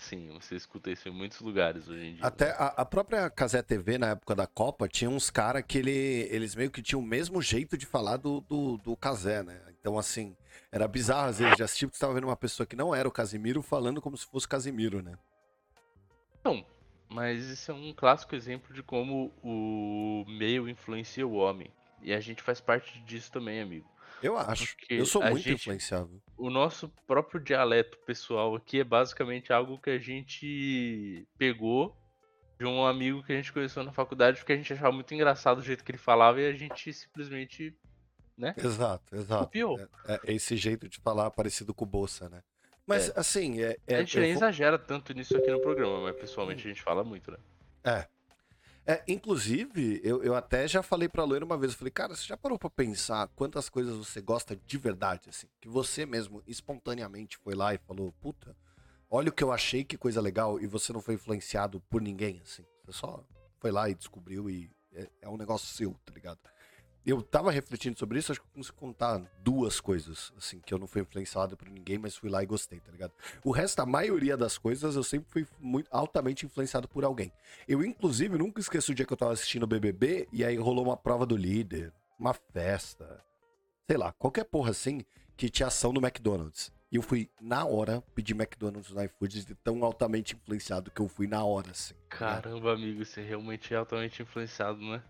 Sim, 0.00 0.28
você 0.32 0.56
escuta 0.56 0.90
isso 0.90 1.08
em 1.08 1.12
muitos 1.12 1.40
lugares 1.40 1.88
hoje 1.88 2.06
em 2.06 2.14
dia. 2.14 2.24
Até 2.24 2.50
a, 2.50 2.66
a 2.78 2.84
própria 2.84 3.30
Casé 3.30 3.62
TV, 3.62 3.96
na 3.96 4.08
época 4.08 4.34
da 4.34 4.46
Copa, 4.46 4.88
tinha 4.88 5.10
uns 5.10 5.30
caras 5.30 5.62
que 5.66 5.78
ele, 5.78 5.90
eles 5.90 6.56
meio 6.56 6.70
que 6.70 6.82
tinham 6.82 7.00
o 7.00 7.06
mesmo 7.06 7.40
jeito 7.40 7.76
de 7.78 7.86
falar 7.86 8.16
do, 8.16 8.40
do, 8.40 8.76
do 8.78 8.96
Casé, 8.96 9.44
né? 9.44 9.60
Então, 9.80 9.96
assim, 9.96 10.36
era 10.72 10.88
bizarro 10.88 11.28
às 11.28 11.38
vezes 11.38 11.56
de 11.56 11.62
assistir 11.62 11.86
porque 11.86 11.96
você 11.96 12.00
tava 12.00 12.14
vendo 12.14 12.26
uma 12.26 12.36
pessoa 12.36 12.66
que 12.66 12.76
não 12.76 12.92
era 12.92 13.08
o 13.08 13.12
Casimiro 13.12 13.62
falando 13.62 14.00
como 14.00 14.16
se 14.16 14.26
fosse 14.26 14.48
Casimiro, 14.48 15.00
né? 15.00 15.16
Não, 16.44 16.64
mas 17.12 17.44
isso 17.48 17.70
é 17.70 17.74
um 17.74 17.92
clássico 17.92 18.34
exemplo 18.34 18.72
de 18.74 18.82
como 18.82 19.32
o 19.42 20.24
meio 20.28 20.68
influencia 20.68 21.26
o 21.26 21.34
homem. 21.34 21.70
E 22.00 22.12
a 22.12 22.20
gente 22.20 22.42
faz 22.42 22.60
parte 22.60 23.00
disso 23.04 23.30
também, 23.30 23.60
amigo. 23.60 23.88
Eu 24.22 24.36
acho. 24.36 24.76
Porque 24.76 24.94
Eu 24.94 25.06
sou 25.06 25.22
muito 25.22 25.38
gente- 25.42 25.54
influenciável. 25.54 26.20
O 26.36 26.50
nosso 26.50 26.88
próprio 27.06 27.40
dialeto 27.40 27.98
pessoal 28.06 28.54
aqui 28.54 28.80
é 28.80 28.84
basicamente 28.84 29.52
algo 29.52 29.78
que 29.78 29.90
a 29.90 29.98
gente 29.98 31.26
pegou 31.38 31.96
de 32.58 32.66
um 32.66 32.84
amigo 32.84 33.22
que 33.24 33.32
a 33.32 33.36
gente 33.36 33.52
conheceu 33.52 33.82
na 33.82 33.92
faculdade 33.92 34.38
porque 34.38 34.52
a 34.52 34.56
gente 34.56 34.72
achava 34.72 34.92
muito 34.92 35.12
engraçado 35.14 35.58
o 35.58 35.62
jeito 35.62 35.82
que 35.84 35.90
ele 35.90 35.98
falava 35.98 36.40
e 36.40 36.46
a 36.46 36.52
gente 36.52 36.92
simplesmente 36.92 37.76
Exato, 38.56 39.14
exato. 39.14 39.44
copiou. 39.44 39.78
É, 40.06 40.20
é 40.26 40.32
esse 40.34 40.56
jeito 40.56 40.88
de 40.88 40.98
falar 40.98 41.30
parecido 41.30 41.72
com 41.74 41.84
o 41.84 41.88
Bolsa, 41.88 42.28
né? 42.28 42.42
Mas, 42.86 43.12
assim, 43.16 43.60
é, 43.62 43.76
é, 43.86 43.96
a 43.96 44.00
gente 44.00 44.18
nem 44.18 44.32
vou- 44.32 44.38
exagera 44.42 44.78
tanto 44.78 45.12
nisso 45.14 45.36
aqui 45.36 45.50
no 45.50 45.60
programa, 45.60 46.00
mas 46.02 46.16
pessoalmente 46.16 46.66
a 46.66 46.68
gente 46.70 46.82
fala 46.82 47.04
muito, 47.04 47.30
né? 47.30 47.38
É. 47.84 48.06
É, 48.84 49.00
inclusive, 49.06 50.00
eu, 50.02 50.24
eu 50.24 50.34
até 50.34 50.66
já 50.66 50.82
falei 50.82 51.08
pra 51.08 51.22
Loira 51.22 51.44
uma 51.44 51.56
vez, 51.56 51.72
eu 51.72 51.78
falei, 51.78 51.92
cara, 51.92 52.16
você 52.16 52.24
já 52.26 52.36
parou 52.36 52.58
pra 52.58 52.68
pensar 52.68 53.28
quantas 53.36 53.68
coisas 53.68 53.96
você 53.96 54.20
gosta 54.20 54.56
de 54.56 54.76
verdade, 54.76 55.28
assim? 55.28 55.46
Que 55.60 55.68
você 55.68 56.04
mesmo, 56.04 56.42
espontaneamente, 56.48 57.36
foi 57.38 57.54
lá 57.54 57.72
e 57.72 57.78
falou, 57.78 58.10
puta, 58.20 58.56
olha 59.08 59.28
o 59.28 59.32
que 59.32 59.44
eu 59.44 59.52
achei, 59.52 59.84
que 59.84 59.96
coisa 59.96 60.20
legal, 60.20 60.60
e 60.60 60.66
você 60.66 60.92
não 60.92 61.00
foi 61.00 61.14
influenciado 61.14 61.80
por 61.88 62.02
ninguém, 62.02 62.40
assim. 62.42 62.64
Você 62.84 62.92
só 62.98 63.24
foi 63.60 63.70
lá 63.70 63.88
e 63.88 63.94
descobriu 63.94 64.50
e 64.50 64.68
é, 64.92 65.08
é 65.22 65.28
um 65.28 65.36
negócio 65.36 65.68
seu, 65.68 65.94
tá 66.04 66.12
ligado? 66.12 66.40
Eu 67.10 67.20
tava 67.22 67.50
refletindo 67.50 67.98
sobre 67.98 68.18
isso, 68.18 68.30
acho 68.30 68.40
que 68.40 68.46
eu 68.46 68.52
consigo 68.54 68.76
contar 68.76 69.20
duas 69.40 69.80
coisas, 69.80 70.32
assim, 70.36 70.60
que 70.60 70.72
eu 70.72 70.78
não 70.78 70.86
fui 70.86 71.02
influenciado 71.02 71.56
por 71.56 71.68
ninguém, 71.68 71.98
mas 71.98 72.16
fui 72.16 72.30
lá 72.30 72.42
e 72.42 72.46
gostei, 72.46 72.78
tá 72.78 72.92
ligado? 72.92 73.12
O 73.44 73.50
resto, 73.50 73.80
a 73.80 73.86
maioria 73.86 74.36
das 74.36 74.56
coisas, 74.56 74.94
eu 74.94 75.02
sempre 75.02 75.28
fui 75.28 75.46
muito 75.58 75.88
altamente 75.90 76.46
influenciado 76.46 76.86
por 76.86 77.04
alguém. 77.04 77.32
Eu, 77.66 77.84
inclusive, 77.84 78.38
nunca 78.38 78.60
esqueço 78.60 78.92
o 78.92 78.94
dia 78.94 79.04
que 79.04 79.12
eu 79.12 79.16
tava 79.16 79.32
assistindo 79.32 79.64
o 79.64 79.66
BBB 79.66 80.28
e 80.32 80.44
aí 80.44 80.56
rolou 80.56 80.84
uma 80.84 80.96
prova 80.96 81.26
do 81.26 81.36
líder, 81.36 81.92
uma 82.18 82.34
festa, 82.34 83.24
sei 83.88 83.96
lá, 83.96 84.12
qualquer 84.12 84.44
porra 84.44 84.70
assim, 84.70 85.04
que 85.36 85.48
tinha 85.48 85.66
ação 85.66 85.92
no 85.92 86.00
McDonald's. 86.00 86.72
E 86.92 86.96
eu 86.96 87.02
fui 87.02 87.30
na 87.40 87.64
hora 87.64 88.02
pedir 88.14 88.34
McDonald's 88.34 88.92
no 88.92 89.02
iFood 89.02 89.46
de 89.46 89.54
tão 89.54 89.82
altamente 89.82 90.36
influenciado 90.36 90.90
que 90.90 91.00
eu 91.00 91.08
fui 91.08 91.26
na 91.26 91.42
hora, 91.42 91.70
assim. 91.70 91.94
tá? 91.94 92.16
Caramba, 92.18 92.74
amigo, 92.74 93.02
você 93.02 93.22
realmente 93.22 93.72
é 93.72 93.78
altamente 93.78 94.20
influenciado, 94.20 94.78
né? 94.78 95.02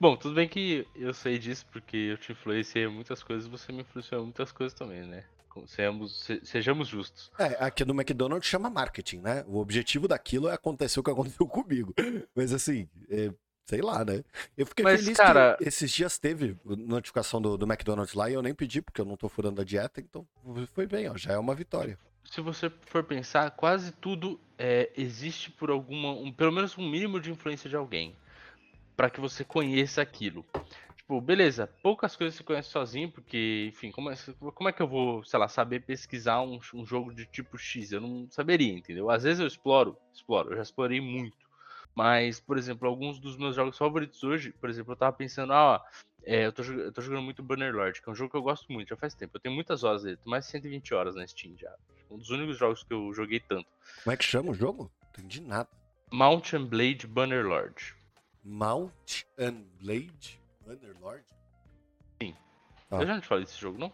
Bom, 0.00 0.16
tudo 0.16 0.34
bem 0.34 0.48
que 0.48 0.86
eu 0.94 1.12
sei 1.12 1.38
disso 1.38 1.66
porque 1.72 1.96
eu 1.96 2.16
te 2.16 2.30
influenciei 2.32 2.84
em 2.84 2.88
muitas 2.88 3.22
coisas 3.22 3.46
e 3.46 3.50
você 3.50 3.72
me 3.72 3.80
influenciou 3.80 4.20
em 4.20 4.24
muitas 4.24 4.52
coisas 4.52 4.78
também, 4.78 5.02
né? 5.02 5.24
Sejamos, 5.66 6.20
se- 6.20 6.40
sejamos 6.44 6.86
justos. 6.86 7.32
É, 7.36 7.64
aqui 7.64 7.84
no 7.84 7.92
McDonald's 7.92 8.48
chama 8.48 8.70
marketing, 8.70 9.18
né? 9.18 9.44
O 9.48 9.58
objetivo 9.58 10.06
daquilo 10.06 10.48
é 10.48 10.54
acontecer 10.54 11.00
o 11.00 11.02
que 11.02 11.10
aconteceu 11.10 11.46
comigo. 11.48 11.92
Mas 12.32 12.52
assim, 12.52 12.88
é, 13.10 13.32
sei 13.66 13.80
lá, 13.82 14.04
né? 14.04 14.22
Eu 14.56 14.66
fiquei 14.66 14.84
Mas, 14.84 15.00
feliz 15.00 15.16
cara- 15.18 15.56
que 15.56 15.64
esses 15.64 15.90
dias 15.90 16.16
teve 16.16 16.56
notificação 16.64 17.42
do, 17.42 17.56
do 17.58 17.66
McDonald's 17.66 18.14
lá 18.14 18.30
e 18.30 18.34
eu 18.34 18.42
nem 18.42 18.54
pedi, 18.54 18.80
porque 18.80 19.00
eu 19.00 19.04
não 19.04 19.16
tô 19.16 19.28
furando 19.28 19.60
a 19.60 19.64
dieta, 19.64 20.00
então 20.00 20.24
foi 20.74 20.86
bem, 20.86 21.08
ó, 21.08 21.16
já 21.16 21.32
é 21.32 21.38
uma 21.38 21.56
vitória. 21.56 21.98
Se 22.24 22.40
você 22.40 22.70
for 22.86 23.02
pensar, 23.02 23.50
quase 23.52 23.90
tudo 23.90 24.38
é, 24.56 24.90
existe 24.96 25.50
por 25.50 25.70
alguma, 25.70 26.12
um- 26.12 26.32
pelo 26.32 26.52
menos 26.52 26.78
um 26.78 26.88
mínimo 26.88 27.18
de 27.20 27.32
influência 27.32 27.68
de 27.68 27.74
alguém, 27.74 28.14
Pra 28.98 29.08
que 29.08 29.20
você 29.20 29.44
conheça 29.44 30.02
aquilo. 30.02 30.44
Tipo, 30.96 31.20
beleza, 31.20 31.68
poucas 31.84 32.16
coisas 32.16 32.34
você 32.34 32.42
conhece 32.42 32.68
sozinho, 32.70 33.12
porque, 33.12 33.68
enfim, 33.72 33.92
como 33.92 34.10
é, 34.10 34.16
como 34.52 34.68
é 34.68 34.72
que 34.72 34.82
eu 34.82 34.88
vou, 34.88 35.22
sei 35.22 35.38
lá, 35.38 35.46
saber 35.46 35.84
pesquisar 35.84 36.42
um, 36.42 36.58
um 36.74 36.84
jogo 36.84 37.14
de 37.14 37.24
tipo 37.24 37.56
X? 37.56 37.92
Eu 37.92 38.00
não 38.00 38.28
saberia, 38.28 38.72
entendeu? 38.72 39.08
Às 39.08 39.22
vezes 39.22 39.38
eu 39.38 39.46
exploro, 39.46 39.96
exploro, 40.12 40.50
eu 40.50 40.56
já 40.56 40.62
explorei 40.62 41.00
muito. 41.00 41.38
Mas, 41.94 42.40
por 42.40 42.58
exemplo, 42.58 42.88
alguns 42.88 43.20
dos 43.20 43.36
meus 43.36 43.54
jogos 43.54 43.78
favoritos 43.78 44.24
hoje, 44.24 44.50
por 44.50 44.68
exemplo, 44.68 44.94
eu 44.94 44.96
tava 44.96 45.16
pensando, 45.16 45.52
ah, 45.52 45.80
é, 46.24 46.46
eu, 46.46 46.52
tô, 46.52 46.64
eu 46.64 46.92
tô 46.92 47.00
jogando 47.00 47.22
muito 47.22 47.40
Bannerlord, 47.40 48.02
que 48.02 48.08
é 48.08 48.12
um 48.12 48.16
jogo 48.16 48.32
que 48.32 48.36
eu 48.36 48.42
gosto 48.42 48.72
muito, 48.72 48.88
já 48.88 48.96
faz 48.96 49.14
tempo. 49.14 49.36
Eu 49.36 49.40
tenho 49.40 49.54
muitas 49.54 49.84
horas 49.84 50.02
dele, 50.02 50.16
tenho 50.16 50.30
mais 50.30 50.44
de 50.44 50.50
120 50.50 50.92
horas 50.92 51.14
na 51.14 51.24
Steam 51.24 51.56
já. 51.56 51.72
Um 52.10 52.18
dos 52.18 52.30
únicos 52.30 52.58
jogos 52.58 52.82
que 52.82 52.92
eu 52.92 53.14
joguei 53.14 53.38
tanto. 53.38 53.68
Como 54.02 54.12
é 54.12 54.16
que 54.16 54.24
chama 54.24 54.50
o 54.50 54.54
jogo? 54.54 54.90
Não 55.00 55.08
entendi 55.10 55.40
nada. 55.40 55.68
Mount 56.10 56.52
and 56.54 56.66
Blade 56.66 57.06
Bannerlord. 57.06 57.97
Mount 58.48 59.26
and 59.38 59.66
Blade 59.78 60.40
Underlord? 60.66 61.22
Ah. 62.90 63.02
Eu 63.02 63.06
já 63.06 63.12
não 63.12 63.20
te 63.20 63.26
falei 63.26 63.44
desse 63.44 63.60
jogo, 63.60 63.78
não? 63.78 63.92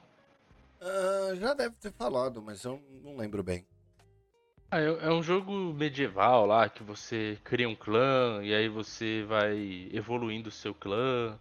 Ah, 0.81 1.35
já 1.35 1.55
deve 1.55 1.75
ter 1.75 1.93
falado, 1.93 2.40
mas 2.40 2.62
eu 2.62 2.81
não 3.03 3.17
lembro 3.17 3.43
bem. 3.43 3.67
Ah, 4.71 4.81
é, 4.81 4.85
é 4.85 5.11
um 5.11 5.25
jogo 5.25 5.53
medieval 5.75 6.47
lá 6.47 6.69
que 6.69 6.85
você 6.85 7.37
cria 7.43 7.69
um 7.69 7.75
clã 7.75 8.45
e 8.45 8.55
aí 8.55 8.69
você 8.69 9.25
vai 9.25 9.88
evoluindo 9.93 10.49
o 10.51 10.53
seu 10.53 10.73
clã 10.73 11.37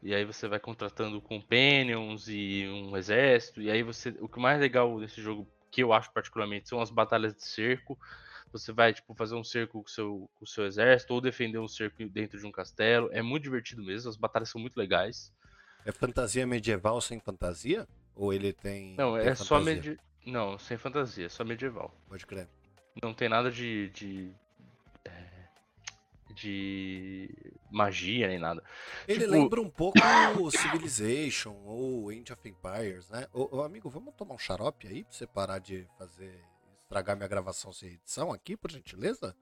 e 0.00 0.14
aí 0.14 0.24
você 0.24 0.46
vai 0.46 0.60
contratando 0.60 1.20
companions 1.20 2.28
e 2.28 2.64
um 2.68 2.96
exército 2.96 3.60
e 3.60 3.72
aí 3.72 3.82
você 3.82 4.10
o 4.20 4.28
que 4.28 4.38
mais 4.38 4.60
legal 4.60 5.00
desse 5.00 5.20
jogo 5.20 5.48
que 5.68 5.82
eu 5.82 5.92
acho 5.92 6.12
particularmente 6.12 6.68
são 6.68 6.80
as 6.80 6.90
batalhas 6.90 7.34
de 7.34 7.44
cerco. 7.44 7.98
Você 8.52 8.70
vai 8.72 8.92
tipo 8.92 9.14
fazer 9.14 9.34
um 9.34 9.42
cerco 9.42 9.82
com 9.82 9.86
o 9.88 9.90
seu 9.90 10.30
o 10.40 10.46
seu 10.46 10.66
exército 10.66 11.14
ou 11.14 11.20
defender 11.20 11.58
um 11.58 11.66
cerco 11.68 12.06
dentro 12.08 12.38
de 12.38 12.46
um 12.46 12.52
castelo. 12.52 13.08
É 13.12 13.22
muito 13.22 13.44
divertido 13.44 13.82
mesmo, 13.82 14.10
as 14.10 14.16
batalhas 14.16 14.50
são 14.50 14.60
muito 14.60 14.76
legais. 14.76 15.32
É 15.84 15.90
fantasia 15.90 16.46
medieval 16.46 17.00
sem 17.00 17.18
fantasia? 17.18 17.88
Ou 18.14 18.32
ele 18.32 18.52
tem. 18.52 18.94
Não, 18.96 19.18
tem 19.18 19.28
é 19.28 19.34
só 19.34 19.58
fantasia? 19.58 19.74
medi... 19.74 20.00
não, 20.26 20.58
sem 20.58 20.76
fantasia, 20.76 21.26
é 21.26 21.28
só 21.28 21.44
medieval. 21.44 21.94
Pode 22.08 22.26
crer. 22.26 22.48
Não 23.02 23.14
tem 23.14 23.28
nada 23.28 23.50
de. 23.50 23.88
de, 23.88 24.30
é, 25.04 25.10
de 26.34 27.28
magia 27.70 28.28
nem 28.28 28.38
nada. 28.38 28.62
Ele 29.08 29.20
Tipo- 29.20 29.30
lembra 29.32 29.60
um 29.60 29.70
pouco 29.70 29.98
o 30.40 30.50
Civilization 30.50 31.56
ou 31.64 32.10
Age 32.10 32.32
of 32.32 32.48
Empires, 32.48 33.08
né? 33.08 33.26
Ô, 33.32 33.56
ô, 33.56 33.62
amigo, 33.62 33.88
vamos 33.88 34.14
tomar 34.14 34.34
um 34.34 34.38
xarope 34.38 34.86
aí 34.86 35.04
pra 35.04 35.12
você 35.12 35.26
parar 35.26 35.58
de 35.58 35.86
fazer. 35.98 36.38
Estragar 36.92 37.16
minha 37.16 37.28
gravação 37.28 37.72
sem 37.72 37.92
edição 37.92 38.30
aqui, 38.32 38.54
por 38.54 38.70
gentileza? 38.70 39.34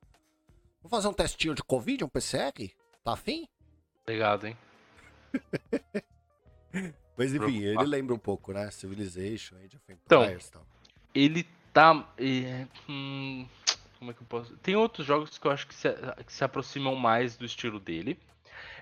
Vamos 0.81 0.91
fazer 0.91 1.09
um 1.09 1.13
testinho 1.13 1.55
de 1.55 1.63
Covid, 1.65 2.05
um 2.05 2.09
PCR? 2.09 2.71
Tá 3.03 3.15
afim? 3.15 3.49
Obrigado, 4.03 4.47
hein? 4.47 4.57
Mas 7.17 7.35
enfim, 7.35 7.65
ele 7.65 7.85
lembra 7.85 8.15
um 8.15 8.19
pouco, 8.19 8.53
né? 8.53 8.71
Civilization, 8.71 9.57
Age 9.57 9.77
of 9.77 9.85
Então, 9.89 10.23
Empires 10.23 10.47
e 10.47 10.53
tal. 10.53 10.67
Ele 11.13 11.47
tá. 11.73 12.09
é, 12.17 12.67
hum, 12.89 13.47
como 13.99 14.13
é 14.13 14.15
que 14.15 14.23
eu 14.23 14.27
posso. 14.27 14.57
Tem 14.59 14.77
outros 14.77 15.07
jogos 15.07 15.37
que 15.37 15.47
eu 15.47 15.51
acho 15.51 15.67
que 15.67 15.75
se, 15.75 15.89
que 16.25 16.33
se 16.33 16.45
aproximam 16.45 16.95
mais 16.95 17.37
do 17.37 17.45
estilo 17.45 17.81
dele. 17.81 18.19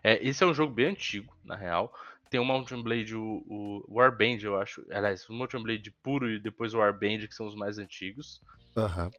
É, 0.05 0.23
esse 0.25 0.45
é 0.45 0.47
um 0.47 0.55
jogo 0.55 0.73
bem 0.73 0.89
antigo, 0.89 1.35
na 1.43 1.57
real. 1.57 1.93
Tem 2.31 2.39
o 2.39 2.45
Mountain 2.45 2.83
Blade, 2.83 3.15
o, 3.17 3.43
o 3.47 3.95
Warband, 3.95 4.39
eu 4.43 4.61
acho. 4.61 4.85
Aliás, 4.91 5.29
o 5.29 5.33
Mountain 5.33 5.63
Blade 5.63 5.91
puro 6.03 6.31
e 6.31 6.39
depois 6.39 6.75
o 6.75 6.79
Warband, 6.79 7.27
que 7.27 7.35
são 7.35 7.47
os 7.47 7.55
mais 7.55 7.79
antigos. 7.79 8.41
Aham. 8.77 9.11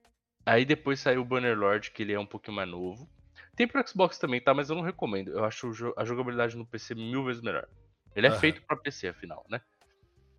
Aí 0.45 0.63
depois 0.65 0.99
saiu 0.99 1.21
o 1.21 1.25
Bannerlord, 1.25 1.91
que 1.91 2.03
ele 2.03 2.13
é 2.13 2.19
um 2.19 2.25
pouquinho 2.25 2.55
mais 2.55 2.69
novo. 2.69 3.09
Tem 3.55 3.67
pro 3.67 3.85
Xbox 3.87 4.17
também, 4.17 4.41
tá? 4.41 4.53
Mas 4.53 4.69
eu 4.69 4.75
não 4.75 4.83
recomendo. 4.83 5.31
Eu 5.31 5.43
acho 5.43 5.71
a 5.97 6.05
jogabilidade 6.05 6.55
no 6.55 6.65
PC 6.65 6.95
mil 6.95 7.23
vezes 7.25 7.41
melhor. 7.41 7.67
Ele 8.15 8.27
é 8.27 8.29
Aham. 8.29 8.39
feito 8.39 8.61
pra 8.65 8.77
PC, 8.77 9.09
afinal, 9.09 9.45
né? 9.49 9.61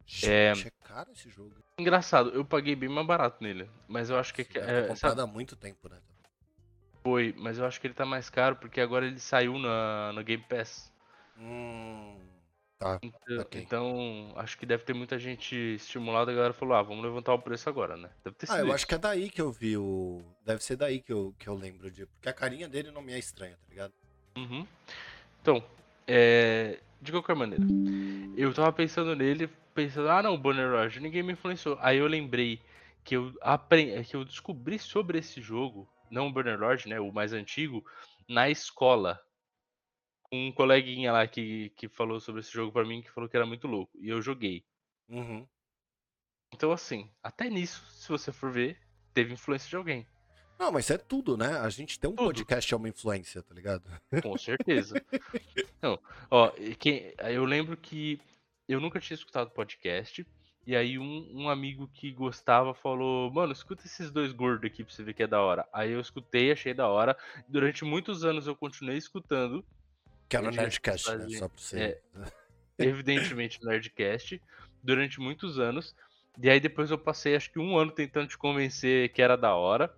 Gente, 0.06 0.68
é... 0.68 0.72
caro 0.84 1.12
esse 1.12 1.28
jogo. 1.28 1.54
Engraçado, 1.78 2.30
eu 2.30 2.44
paguei 2.44 2.74
bem 2.74 2.88
mais 2.88 3.06
barato 3.06 3.42
nele. 3.42 3.68
Mas 3.88 4.10
eu 4.10 4.18
acho 4.18 4.34
que. 4.34 4.42
Esse 4.42 4.54
jogo 4.54 4.64
é, 4.64 4.66
tá 4.66 4.74
sabe- 4.74 4.88
comprado 4.88 5.20
há 5.20 5.26
muito 5.26 5.56
tempo, 5.56 5.88
né? 5.88 5.98
Foi, 7.02 7.34
mas 7.38 7.58
eu 7.58 7.64
acho 7.64 7.80
que 7.80 7.86
ele 7.86 7.94
tá 7.94 8.04
mais 8.04 8.28
caro 8.28 8.56
porque 8.56 8.80
agora 8.80 9.06
ele 9.06 9.18
saiu 9.18 9.58
na, 9.58 10.12
no 10.12 10.22
Game 10.22 10.44
Pass. 10.48 10.92
Hum. 11.38 12.18
Tá. 12.80 12.98
Então, 13.02 13.40
Ok. 13.40 13.60
então, 13.60 14.32
acho 14.36 14.56
que 14.56 14.64
deve 14.64 14.84
ter 14.84 14.94
muita 14.94 15.18
gente 15.18 15.54
estimulada. 15.54 16.32
A 16.32 16.34
galera 16.34 16.54
falou: 16.54 16.74
ah, 16.74 16.82
vamos 16.82 17.04
levantar 17.04 17.34
o 17.34 17.38
preço 17.38 17.68
agora, 17.68 17.94
né? 17.94 18.08
Deve 18.24 18.36
ter 18.36 18.46
sido 18.46 18.56
Ah, 18.56 18.60
eu 18.60 18.64
isso. 18.64 18.74
acho 18.74 18.86
que 18.86 18.94
é 18.94 18.98
daí 18.98 19.28
que 19.28 19.42
eu 19.42 19.52
vi 19.52 19.76
o. 19.76 20.22
Deve 20.46 20.64
ser 20.64 20.76
daí 20.76 20.98
que 21.02 21.12
eu, 21.12 21.34
que 21.38 21.46
eu 21.46 21.54
lembro 21.54 21.90
de. 21.90 22.06
Porque 22.06 22.30
a 22.30 22.32
carinha 22.32 22.66
dele 22.70 22.90
não 22.90 23.02
me 23.02 23.12
é 23.12 23.18
estranha, 23.18 23.52
tá 23.52 23.66
ligado? 23.68 23.92
Uhum. 24.34 24.66
Então, 25.42 25.62
é, 26.08 26.80
de 27.02 27.12
qualquer 27.12 27.36
maneira, 27.36 27.64
eu 28.34 28.54
tava 28.54 28.72
pensando 28.72 29.14
nele, 29.14 29.46
pensando, 29.74 30.08
ah 30.08 30.22
não, 30.22 30.38
Bonner 30.38 30.70
Roger, 30.70 31.02
ninguém 31.02 31.22
me 31.22 31.34
influenciou. 31.34 31.76
Aí 31.82 31.98
eu 31.98 32.06
lembrei 32.06 32.62
que 33.04 33.14
eu, 33.14 33.34
apre... 33.42 34.02
que 34.04 34.16
eu 34.16 34.24
descobri 34.24 34.78
sobre 34.78 35.18
esse 35.18 35.42
jogo, 35.42 35.86
não 36.10 36.28
o 36.28 36.32
Bonner 36.32 36.58
Lord, 36.58 36.88
né, 36.88 36.98
o 36.98 37.12
mais 37.12 37.34
antigo, 37.34 37.84
na 38.26 38.48
escola. 38.48 39.20
Um 40.32 40.52
coleguinha 40.52 41.12
lá 41.12 41.26
que, 41.26 41.70
que 41.70 41.88
falou 41.88 42.20
sobre 42.20 42.40
esse 42.40 42.52
jogo 42.52 42.72
pra 42.72 42.84
mim, 42.84 43.02
que 43.02 43.10
falou 43.10 43.28
que 43.28 43.36
era 43.36 43.46
muito 43.46 43.66
louco. 43.66 43.92
E 43.98 44.08
eu 44.08 44.22
joguei. 44.22 44.64
Uhum. 45.08 45.46
Então, 46.52 46.72
assim, 46.72 47.10
até 47.22 47.48
nisso, 47.48 47.84
se 47.90 48.08
você 48.08 48.32
for 48.32 48.50
ver, 48.50 48.78
teve 49.12 49.32
influência 49.32 49.68
de 49.68 49.76
alguém. 49.76 50.06
Não, 50.58 50.70
mas 50.70 50.90
é 50.90 50.98
tudo, 50.98 51.38
né? 51.38 51.58
A 51.58 51.70
gente 51.70 51.98
tem 51.98 52.10
um 52.10 52.14
Tudo. 52.14 52.26
podcast 52.26 52.74
é 52.74 52.76
uma 52.76 52.88
influência, 52.88 53.42
tá 53.42 53.54
ligado? 53.54 53.82
Com 54.22 54.36
certeza. 54.38 55.02
Não, 55.80 55.98
ó, 56.30 56.52
quem, 56.78 57.14
eu 57.30 57.46
lembro 57.46 57.76
que 57.78 58.20
eu 58.68 58.78
nunca 58.78 59.00
tinha 59.00 59.14
escutado 59.14 59.50
podcast. 59.50 60.26
E 60.66 60.76
aí 60.76 60.98
um, 60.98 61.30
um 61.32 61.48
amigo 61.48 61.88
que 61.88 62.12
gostava 62.12 62.74
falou, 62.74 63.30
mano, 63.32 63.52
escuta 63.54 63.86
esses 63.86 64.10
dois 64.10 64.32
gordos 64.32 64.70
aqui 64.70 64.84
pra 64.84 64.92
você 64.92 65.02
ver 65.02 65.14
que 65.14 65.22
é 65.22 65.26
da 65.26 65.40
hora. 65.40 65.66
Aí 65.72 65.92
eu 65.92 66.00
escutei, 66.00 66.52
achei 66.52 66.74
da 66.74 66.86
hora. 66.86 67.16
Durante 67.48 67.82
muitos 67.82 68.22
anos 68.22 68.46
eu 68.46 68.54
continuei 68.54 68.98
escutando, 68.98 69.64
Que 70.30 70.36
Eu 70.36 70.50
tinha 70.50 70.62
Nerdcast, 70.62 71.16
né? 71.16 71.28
Só 71.30 71.48
pra 71.48 71.58
você. 71.58 71.80
é. 71.80 72.00
evidentemente 72.78 73.60
no 73.60 73.68
Nerdcast, 73.68 74.40
durante 74.82 75.20
muitos 75.20 75.58
anos. 75.58 75.94
E 76.40 76.48
aí 76.48 76.60
depois 76.60 76.90
eu 76.90 76.96
passei 76.96 77.34
acho 77.34 77.52
que 77.52 77.58
um 77.58 77.76
ano 77.76 77.90
tentando 77.90 78.28
te 78.28 78.38
convencer 78.38 79.12
que 79.12 79.20
era 79.20 79.36
da 79.36 79.54
hora. 79.54 79.92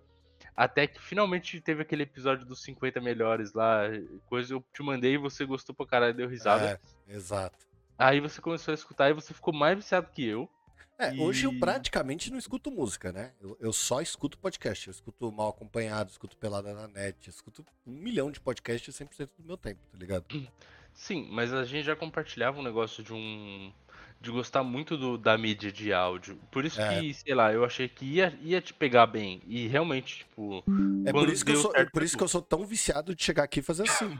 Até 0.55 0.85
que 0.85 1.01
finalmente 1.01 1.61
teve 1.61 1.83
aquele 1.83 2.03
episódio 2.03 2.45
dos 2.45 2.61
50 2.63 2.99
melhores 2.99 3.53
lá, 3.53 3.83
coisa 4.27 4.53
eu 4.53 4.63
te 4.73 4.83
mandei 4.83 5.13
e 5.13 5.17
você 5.17 5.45
gostou 5.45 5.73
pra 5.73 5.85
caralho, 5.85 6.13
deu 6.13 6.27
risada. 6.27 6.79
É, 7.07 7.13
exato. 7.15 7.57
Aí 7.97 8.19
você 8.19 8.41
começou 8.41 8.71
a 8.71 8.75
escutar 8.75 9.09
e 9.09 9.13
você 9.13 9.33
ficou 9.33 9.53
mais 9.53 9.77
viciado 9.77 10.09
que 10.11 10.25
eu. 10.25 10.49
É, 10.97 11.11
hoje 11.13 11.45
eu 11.45 11.51
E- 11.53 11.59
praticamente 11.59 12.29
não 12.31 12.37
escuto 12.37 12.69
música, 12.71 13.11
né? 13.11 13.31
Eu, 13.41 13.57
eu 13.59 13.73
só 13.73 13.99
escuto 14.01 14.37
podcast. 14.37 14.87
Eu 14.87 14.91
escuto 14.91 15.31
mal 15.31 15.49
acompanhado, 15.49 16.11
escuto 16.11 16.37
pelada 16.37 16.73
na 16.73 16.87
net, 16.87 17.17
eu 17.27 17.31
escuto 17.31 17.65
um 17.85 17.91
milhão 17.93 18.31
de 18.31 18.39
podcasts 18.39 18.95
100% 18.95 19.29
do 19.37 19.45
meu 19.45 19.57
tempo, 19.57 19.79
tá 19.91 19.97
ligado? 19.97 20.25
Sim, 20.93 21.27
mas 21.31 21.51
a 21.51 21.65
gente 21.65 21.85
já 21.85 21.95
compartilhava 21.95 22.59
um 22.59 22.63
negócio 22.63 23.03
de 23.03 23.11
um. 23.11 23.73
de 24.21 24.29
gostar 24.29 24.63
muito 24.63 24.95
do, 24.95 25.17
da 25.17 25.35
mídia 25.35 25.71
de 25.71 25.91
áudio. 25.91 26.39
Por 26.51 26.63
isso 26.63 26.79
É. 26.79 26.99
que, 27.01 27.13
sei 27.15 27.33
lá, 27.33 27.51
eu 27.51 27.65
achei 27.65 27.89
que 27.89 28.05
ia, 28.05 28.37
ia 28.43 28.61
te 28.61 28.71
pegar 28.75 29.07
bem. 29.07 29.41
E 29.47 29.67
realmente, 29.67 30.19
tipo. 30.19 30.63
É 31.05 31.11
por 31.11 31.27
isso, 31.27 31.43
que 31.43 31.51
eu 31.53 31.55
sou, 31.55 31.75
é 31.75 31.83
por 31.85 32.03
isso 32.03 32.15
que 32.15 32.23
eu 32.23 32.27
sou 32.27 32.41
tão 32.43 32.63
viciado 32.67 33.15
de 33.15 33.23
chegar 33.23 33.43
aqui 33.45 33.59
e 33.59 33.63
fazer 33.63 33.89
assim. 33.89 34.17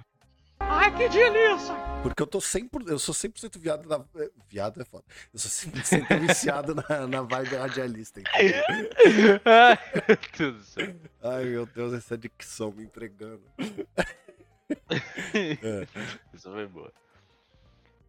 Que 0.98 1.10
delícia! 1.10 1.74
Porque 2.04 2.22
eu 2.22 2.28
tô 2.28 2.40
100%, 2.42 2.88
eu 2.90 3.00
sou 3.00 3.14
100% 3.16 3.58
viado 3.60 3.88
na. 3.88 4.04
eh, 4.22 4.30
Viado 4.50 4.82
é 4.82 4.86
foda. 4.86 5.06
Eu 5.34 5.40
sou 5.40 5.50
100% 5.50 6.20
viciado 6.20 6.76
na, 6.76 7.08
na 7.08 7.22
vibe 7.22 7.56
radialista. 7.56 8.22
Ai, 9.46 9.78
meu 9.96 10.18
Deus 10.38 10.56
do 10.58 10.64
céu. 10.64 10.96
Ai, 11.22 11.46
meu 11.46 11.66
Deus, 11.66 11.94
essa 11.94 12.18
dicção 12.18 12.72
me 12.72 12.84
entregando. 12.84 13.42
Isso 16.34 16.52
foi 16.52 16.68
boa. 16.68 16.92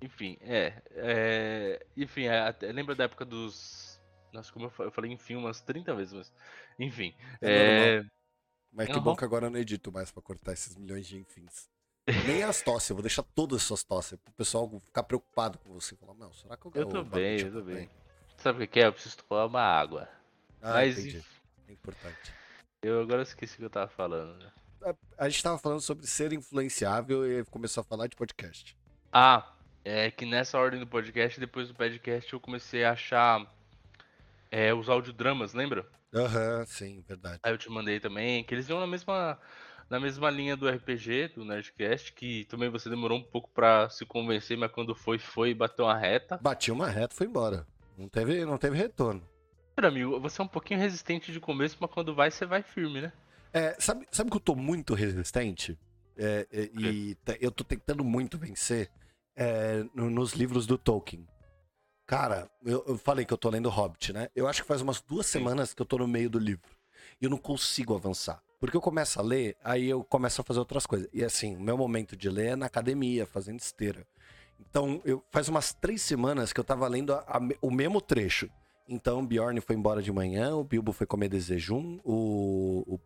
Enfim, 0.02 0.36
é. 0.42 0.82
é, 0.90 1.86
enfim, 1.96 2.24
é, 2.26 2.54
lembra 2.72 2.94
da 2.94 3.04
época 3.04 3.24
dos. 3.24 4.00
Nossa, 4.32 4.52
como 4.52 4.66
eu 4.66 4.70
fa- 4.70 4.84
eu 4.84 4.90
falei 4.90 5.12
enfim 5.12 5.36
umas 5.36 5.60
30 5.60 5.94
vezes, 5.94 6.12
mas. 6.12 6.32
Enfim. 6.78 7.14
É 7.40 8.00
É, 8.00 8.04
Mas 8.72 8.86
que 8.88 8.92
Aham. 8.92 9.02
bom 9.02 9.16
que 9.16 9.24
agora 9.24 9.46
eu 9.46 9.50
não 9.50 9.58
edito 9.60 9.92
mais 9.92 10.10
pra 10.10 10.20
cortar 10.20 10.52
esses 10.52 10.76
milhões 10.76 11.06
de 11.06 11.16
enfins. 11.16 11.68
Nem 12.26 12.42
as 12.42 12.60
tosses, 12.60 12.90
eu 12.90 12.96
vou 12.96 13.02
deixar 13.02 13.22
todas 13.22 13.58
as 13.58 13.62
suas 13.62 13.82
tosses. 13.82 14.18
Pro 14.18 14.32
pessoal 14.34 14.68
ficar 14.80 15.02
preocupado 15.02 15.58
com 15.58 15.72
você. 15.72 15.96
Falar, 15.96 16.14
não, 16.14 16.32
será 16.32 16.56
que 16.56 16.66
eu 16.66 16.72
Eu 16.74 16.86
tô 16.86 17.02
bem, 17.02 17.40
eu 17.40 17.52
tô 17.52 17.58
tá 17.60 17.64
bem. 17.64 17.90
Sabe 18.36 18.64
o 18.64 18.68
que 18.68 18.80
é? 18.80 18.86
Eu 18.86 18.92
preciso 18.92 19.16
tomar 19.18 19.46
uma 19.46 19.62
água. 19.62 20.08
Ah, 20.60 20.74
mas 20.74 20.98
entendi. 20.98 21.24
É 21.68 21.72
importante. 21.72 22.32
eu 22.82 23.00
agora 23.00 23.22
esqueci 23.22 23.54
o 23.54 23.58
que 23.58 23.64
eu 23.64 23.70
tava 23.70 23.88
falando. 23.88 24.38
né? 24.38 24.52
A 25.16 25.28
gente 25.28 25.42
tava 25.42 25.58
falando 25.58 25.80
sobre 25.80 26.06
ser 26.06 26.32
influenciável 26.32 27.26
e 27.26 27.44
começou 27.46 27.80
a 27.80 27.84
falar 27.84 28.06
de 28.06 28.16
podcast. 28.16 28.76
Ah, 29.10 29.54
é 29.84 30.10
que 30.10 30.26
nessa 30.26 30.58
ordem 30.58 30.80
do 30.80 30.86
podcast, 30.86 31.40
depois 31.40 31.68
do 31.68 31.74
podcast, 31.74 32.30
eu 32.30 32.40
comecei 32.40 32.84
a 32.84 32.92
achar 32.92 33.50
é, 34.50 34.74
os 34.74 34.88
audiodramas, 34.88 35.54
lembra? 35.54 35.86
Aham, 36.14 36.64
sim, 36.66 37.02
verdade. 37.08 37.40
Aí 37.42 37.52
eu 37.52 37.58
te 37.58 37.70
mandei 37.70 37.98
também, 37.98 38.44
que 38.44 38.54
eles 38.54 38.68
iam 38.68 38.78
na 38.78 38.86
mesma, 38.86 39.38
na 39.90 40.00
mesma 40.00 40.30
linha 40.30 40.56
do 40.56 40.68
RPG, 40.68 41.28
do 41.34 41.44
Nerdcast, 41.44 42.12
que 42.12 42.44
também 42.46 42.68
você 42.68 42.88
demorou 42.90 43.18
um 43.18 43.22
pouco 43.22 43.50
pra 43.50 43.88
se 43.90 44.04
convencer, 44.04 44.56
mas 44.56 44.70
quando 44.72 44.94
foi, 44.94 45.18
foi 45.18 45.50
e 45.50 45.54
bateu 45.54 45.84
uma 45.84 45.96
reta. 45.96 46.38
Bati 46.42 46.70
uma 46.70 46.88
reta 46.88 47.14
e 47.14 47.16
foi 47.16 47.26
embora. 47.26 47.66
Não 47.96 48.08
teve, 48.08 48.44
não 48.44 48.58
teve 48.58 48.76
retorno. 48.76 49.22
Meu 49.78 49.88
amigo, 49.88 50.20
você 50.20 50.40
é 50.40 50.44
um 50.44 50.48
pouquinho 50.48 50.80
resistente 50.80 51.32
de 51.32 51.40
começo, 51.40 51.76
mas 51.80 51.90
quando 51.90 52.14
vai, 52.14 52.30
você 52.30 52.46
vai 52.46 52.62
firme, 52.62 53.00
né? 53.00 53.12
É, 53.52 53.76
sabe, 53.78 54.06
sabe 54.10 54.30
que 54.30 54.36
eu 54.36 54.40
tô 54.40 54.54
muito 54.56 54.94
resistente? 54.94 55.78
É, 56.16 56.46
é, 56.52 56.62
e 56.76 57.14
te- 57.24 57.38
eu 57.40 57.50
tô 57.50 57.64
tentando 57.64 58.04
muito 58.04 58.38
vencer 58.38 58.90
é, 59.36 59.84
no- 59.94 60.08
nos 60.10 60.32
livros 60.32 60.64
do 60.66 60.78
Tolkien. 60.78 61.26
Cara, 62.06 62.48
eu, 62.64 62.84
eu 62.86 62.98
falei 62.98 63.24
que 63.24 63.32
eu 63.32 63.38
tô 63.38 63.48
lendo 63.48 63.68
Hobbit, 63.70 64.12
né? 64.12 64.28
Eu 64.34 64.46
acho 64.46 64.62
que 64.62 64.68
faz 64.68 64.80
umas 64.80 65.00
duas 65.00 65.26
semanas 65.26 65.72
que 65.72 65.80
eu 65.80 65.86
tô 65.86 65.98
no 65.98 66.06
meio 66.06 66.28
do 66.28 66.38
livro. 66.38 66.70
E 67.20 67.24
eu 67.24 67.30
não 67.30 67.38
consigo 67.38 67.94
avançar. 67.94 68.42
Porque 68.64 68.78
eu 68.78 68.80
começo 68.80 69.20
a 69.20 69.22
ler, 69.22 69.58
aí 69.62 69.90
eu 69.90 70.02
começo 70.02 70.40
a 70.40 70.44
fazer 70.44 70.58
outras 70.58 70.86
coisas. 70.86 71.06
E 71.12 71.22
assim, 71.22 71.54
meu 71.54 71.76
momento 71.76 72.16
de 72.16 72.30
ler 72.30 72.52
é 72.52 72.56
na 72.56 72.64
academia, 72.64 73.26
fazendo 73.26 73.60
esteira. 73.60 74.06
Então, 74.58 75.02
eu, 75.04 75.22
faz 75.30 75.50
umas 75.50 75.74
três 75.74 76.00
semanas 76.00 76.50
que 76.50 76.58
eu 76.60 76.64
tava 76.64 76.88
lendo 76.88 77.12
a- 77.12 77.22
a 77.28 77.40
o 77.60 77.70
mesmo 77.70 78.00
trecho. 78.00 78.48
Então, 78.88 79.26
Bjorn 79.26 79.60
foi 79.60 79.76
embora 79.76 80.00
de 80.00 80.10
manhã, 80.10 80.56
o 80.56 80.64
Bilbo 80.64 80.92
foi 80.92 81.06
comer 81.06 81.28
desejum, 81.28 82.00
o, 82.02 82.84
o 82.86 82.98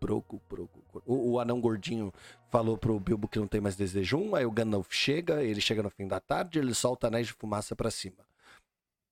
o, 1.05 1.33
o, 1.33 1.41
anão 1.41 1.61
gordinho 1.61 2.15
falou 2.53 2.79
pro 2.79 3.01
Bilbo 3.01 3.27
que 3.27 3.41
não 3.41 3.49
tem 3.49 3.61
mais 3.61 3.75
desejum, 3.75 4.37
aí 4.37 4.47
o 4.47 4.53
Gandalf 4.53 4.87
chega, 4.93 5.43
ele 5.43 5.61
chega 5.61 5.83
no 5.83 5.91
fim 5.91 6.07
da 6.07 6.21
tarde, 6.21 6.61
ele 6.61 6.73
solta 6.73 7.09
anéis 7.09 7.27
de 7.27 7.33
fumaça 7.33 7.75
pra 7.75 7.91
cima. 7.91 8.25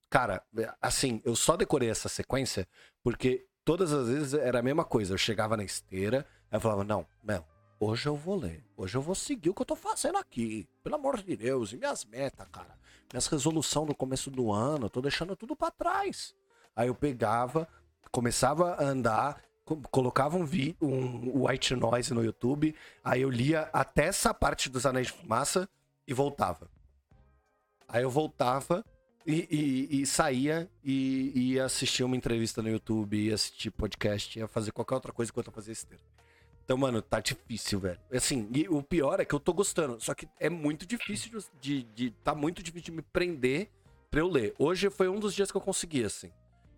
Cara, 0.09 0.45
assim, 0.81 1.21
eu 1.25 1.35
só 1.35 1.57
decorei 1.57 1.91
essa 1.91 2.09
sequência 2.09 2.69
porque 3.03 3.47
todas 3.67 3.93
as 3.93 4.09
vezes 4.09 4.33
era 4.33 4.61
a 4.61 4.63
mesma 4.63 4.85
coisa. 4.85 5.13
Eu 5.13 5.19
chegava 5.19 5.57
na 5.57 5.65
esteira, 5.65 6.25
aí 6.51 6.57
eu 6.57 6.61
falava, 6.61 6.85
não, 6.85 7.07
não, 7.23 7.45
hoje 7.81 8.09
eu 8.09 8.17
vou 8.17 8.37
ler, 8.37 8.65
hoje 8.77 8.97
eu 8.97 9.03
vou 9.03 9.15
seguir 9.15 9.51
o 9.51 9.55
que 9.55 9.63
eu 9.63 9.67
tô 9.67 9.77
fazendo 9.77 10.19
aqui, 10.19 10.69
pelo 10.83 10.95
amor 10.97 11.23
de 11.23 11.37
Deus, 11.37 11.73
e 11.73 11.77
minhas 11.77 12.05
metas, 12.05 12.47
cara, 12.49 12.77
minhas 13.13 13.27
resoluções 13.27 13.89
no 13.89 13.95
começo 13.95 14.31
do 14.31 14.53
ano, 14.53 14.87
eu 14.87 14.91
tô 14.91 15.01
deixando 15.01 15.37
tudo 15.37 15.55
pra 15.57 15.71
trás. 15.71 16.35
Aí 16.75 16.89
eu 16.89 16.95
pegava, 16.95 17.69
começava 18.11 18.75
a 18.75 18.85
andar, 18.85 19.43
co- 19.65 19.81
colocava 19.91 20.37
um, 20.37 20.45
vi 20.45 20.77
um 20.81 21.47
white 21.47 21.75
noise 21.75 22.13
no 22.13 22.23
YouTube, 22.25 22.75
aí 23.05 23.23
eu 23.23 23.31
lia 23.31 23.69
até 23.73 24.07
essa 24.07 24.33
parte 24.35 24.69
dos 24.69 24.85
Anéis 24.87 25.07
de 25.09 25.13
Fumaça 25.15 25.69
e 26.07 26.13
voltava. 26.13 26.69
Aí 27.89 28.03
eu 28.03 28.11
voltava 28.11 28.85
e, 29.27 29.47
e- 29.51 30.03
e 30.03 30.07
saía 30.07 30.69
e 30.85 31.33
e 31.35 31.53
ia 31.55 31.65
assistir 31.65 32.05
uma 32.05 32.17
entrevista 32.17 32.63
no 32.63 32.69
YouTube, 32.69 33.17
ia 33.17 33.35
assistir 33.35 33.71
podcast, 33.71 34.39
ia 34.39 34.47
fazer 34.49 34.73
qualquer 34.73 34.95
outra 34.95 35.13
coisa 35.13 35.31
enquanto 35.31 35.49
eu 35.49 35.53
fazia 35.53 35.73
esteira. 35.73 36.03
Então, 36.67 36.77
mano, 36.77 37.01
tá 37.01 37.21
difícil, 37.21 37.79
velho. 37.79 38.01
Assim, 38.13 38.51
e 38.53 38.69
o 38.69 38.83
pior 38.83 39.21
é 39.21 39.25
que 39.25 39.33
eu 39.33 39.39
tô 39.39 39.53
gostando. 39.55 40.01
Só 40.01 40.13
que 40.15 40.29
é 40.41 40.51
muito 40.51 40.85
difícil 40.85 41.39
de. 41.61 41.85
de 41.85 42.11
tá 42.25 42.35
muito 42.35 42.61
difícil 42.61 42.87
de 42.87 42.91
me 42.93 43.03
prender 43.03 43.71
pra 44.11 44.19
eu 44.19 44.29
ler. 44.29 44.53
Hoje 44.59 44.91
foi 44.91 45.09
um 45.09 45.21
dos 45.21 45.33
dias 45.33 45.49
que 45.53 45.57
eu 45.57 45.61
consegui, 45.61 46.03
assim. 46.05 46.33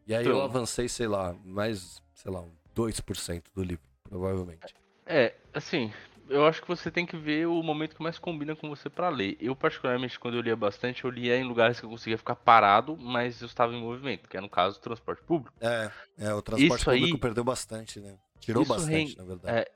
E 0.06 0.14
aí 0.14 0.26
eu 0.26 0.32
Então. 0.32 0.44
avancei, 0.44 0.88
sei 0.90 1.06
lá, 1.06 1.34
mais, 1.42 2.02
sei 2.14 2.30
lá, 2.30 2.42
um 2.42 2.52
2% 2.74 3.44
do 3.54 3.62
livro, 3.62 3.82
provavelmente. 4.04 4.74
É, 5.06 5.34
assim, 5.54 5.90
eu 6.28 6.44
acho 6.46 6.60
que 6.60 6.68
você 6.68 6.90
tem 6.90 7.06
que 7.06 7.16
ver 7.16 7.46
o 7.46 7.62
momento 7.62 7.96
que 7.96 8.02
mais 8.02 8.18
combina 8.18 8.54
com 8.54 8.68
você 8.68 8.90
pra 8.90 9.08
ler. 9.08 9.38
Eu, 9.40 9.56
particularmente, 9.56 10.20
quando 10.20 10.34
eu 10.36 10.42
lia 10.42 10.54
bastante, 10.56 11.02
eu 11.04 11.10
lia 11.10 11.34
em 11.38 11.44
lugares 11.44 11.80
que 11.80 11.86
eu 11.86 11.90
conseguia 11.90 12.18
ficar 12.18 12.36
parado, 12.36 12.94
mas 12.98 13.40
eu 13.40 13.46
estava 13.46 13.72
em 13.72 13.80
movimento, 13.80 14.28
que 14.28 14.36
é 14.36 14.40
no 14.40 14.50
caso 14.50 14.78
do 14.78 14.82
transporte 14.82 15.22
público. 15.22 15.56
É, 15.62 15.90
é 16.18 16.34
o 16.34 16.42
transporte 16.42 16.80
Isso 16.80 16.90
aí- 16.90 16.98
público 17.00 17.18
perdeu 17.20 17.42
bastante, 17.44 18.00
né? 18.00 18.18
Tirou 18.40 18.64
bastante, 18.64 18.90
rende- 18.92 19.16
na 19.18 19.24
verdade. 19.24 19.58
é, 19.58 19.70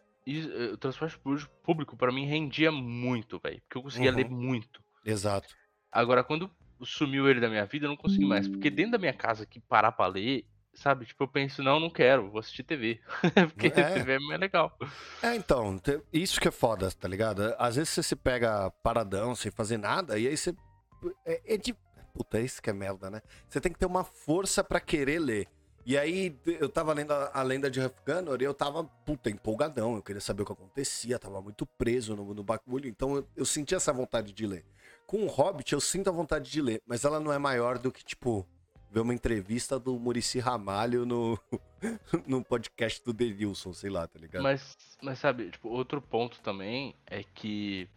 o 0.72 0.76
transporte 0.76 1.18
público, 1.62 1.96
pra 1.96 2.12
mim, 2.12 2.26
rendia 2.26 2.70
muito, 2.70 3.38
velho, 3.42 3.60
porque 3.62 3.78
eu 3.78 3.82
conseguia 3.82 4.10
Uhum. 4.10 4.16
ler 4.16 4.28
muito. 4.30 4.82
Exato. 5.04 5.48
Agora, 5.90 6.22
quando 6.22 6.50
sumiu 6.82 7.28
ele 7.28 7.40
da 7.40 7.48
minha 7.48 7.64
vida, 7.66 7.86
eu 7.86 7.90
não 7.90 7.96
consegui 7.96 8.24
mais. 8.24 8.48
Porque 8.48 8.70
dentro 8.70 8.92
da 8.92 8.98
minha 8.98 9.12
casa, 9.12 9.44
que 9.46 9.60
parar 9.60 9.92
pra 9.92 10.06
ler, 10.06 10.44
sabe? 10.74 11.04
Tipo, 11.06 11.24
eu 11.24 11.28
penso, 11.28 11.62
não, 11.62 11.78
não 11.78 11.90
quero, 11.90 12.30
vou 12.30 12.40
assistir 12.40 12.62
TV. 12.62 13.00
porque 13.54 13.66
É. 13.68 13.70
TV 13.94 14.12
é 14.12 14.18
mais 14.18 14.40
legal. 14.40 14.76
É, 15.22 15.34
então, 15.34 15.80
isso 16.12 16.40
que 16.40 16.48
é 16.48 16.52
foda, 16.52 16.90
tá 16.90 17.06
ligado? 17.08 17.54
Às 17.58 17.76
vezes 17.76 17.90
você 17.90 18.02
se 18.02 18.16
pega 18.16 18.70
paradão, 18.82 19.34
sem 19.34 19.50
fazer 19.50 19.76
nada, 19.76 20.18
e 20.18 20.26
aí 20.28 20.36
você. 20.36 20.54
É, 21.26 21.54
é 21.54 21.56
de. 21.56 21.74
Puta, 22.14 22.38
isso 22.40 22.60
que 22.62 22.68
é 22.68 22.72
merda, 22.74 23.10
né? 23.10 23.22
Você 23.48 23.60
tem 23.60 23.72
que 23.72 23.78
ter 23.78 23.86
uma 23.86 24.04
força 24.04 24.62
pra 24.62 24.78
querer 24.80 25.18
ler. 25.18 25.48
E 25.84 25.98
aí, 25.98 26.38
eu 26.46 26.68
tava 26.68 26.92
lendo 26.92 27.12
a, 27.12 27.30
a 27.34 27.42
lenda 27.42 27.70
de 27.70 27.80
Huffganor 27.80 28.40
e 28.40 28.44
eu 28.44 28.54
tava, 28.54 28.84
puta, 28.84 29.28
empolgadão. 29.28 29.96
Eu 29.96 30.02
queria 30.02 30.20
saber 30.20 30.42
o 30.42 30.46
que 30.46 30.52
acontecia, 30.52 31.18
tava 31.18 31.40
muito 31.40 31.66
preso 31.66 32.14
no, 32.14 32.32
no 32.32 32.44
bagulho. 32.44 32.88
Então 32.88 33.16
eu, 33.16 33.28
eu 33.36 33.44
senti 33.44 33.74
essa 33.74 33.92
vontade 33.92 34.32
de 34.32 34.46
ler. 34.46 34.64
Com 35.06 35.24
o 35.24 35.26
Hobbit, 35.26 35.72
eu 35.72 35.80
sinto 35.80 36.08
a 36.08 36.12
vontade 36.12 36.50
de 36.50 36.62
ler, 36.62 36.80
mas 36.86 37.04
ela 37.04 37.18
não 37.18 37.32
é 37.32 37.38
maior 37.38 37.78
do 37.78 37.90
que, 37.90 38.04
tipo, 38.04 38.46
ver 38.90 39.00
uma 39.00 39.14
entrevista 39.14 39.78
do 39.78 39.98
Murici 39.98 40.38
Ramalho 40.38 41.04
no, 41.04 41.38
no 42.26 42.44
podcast 42.44 43.02
do 43.04 43.12
Denilson, 43.12 43.72
sei 43.72 43.90
lá, 43.90 44.06
tá 44.06 44.18
ligado? 44.18 44.42
Mas, 44.42 44.76
mas 45.02 45.18
sabe, 45.18 45.50
tipo, 45.50 45.68
outro 45.68 46.00
ponto 46.00 46.40
também 46.40 46.94
é 47.06 47.24
que 47.24 47.88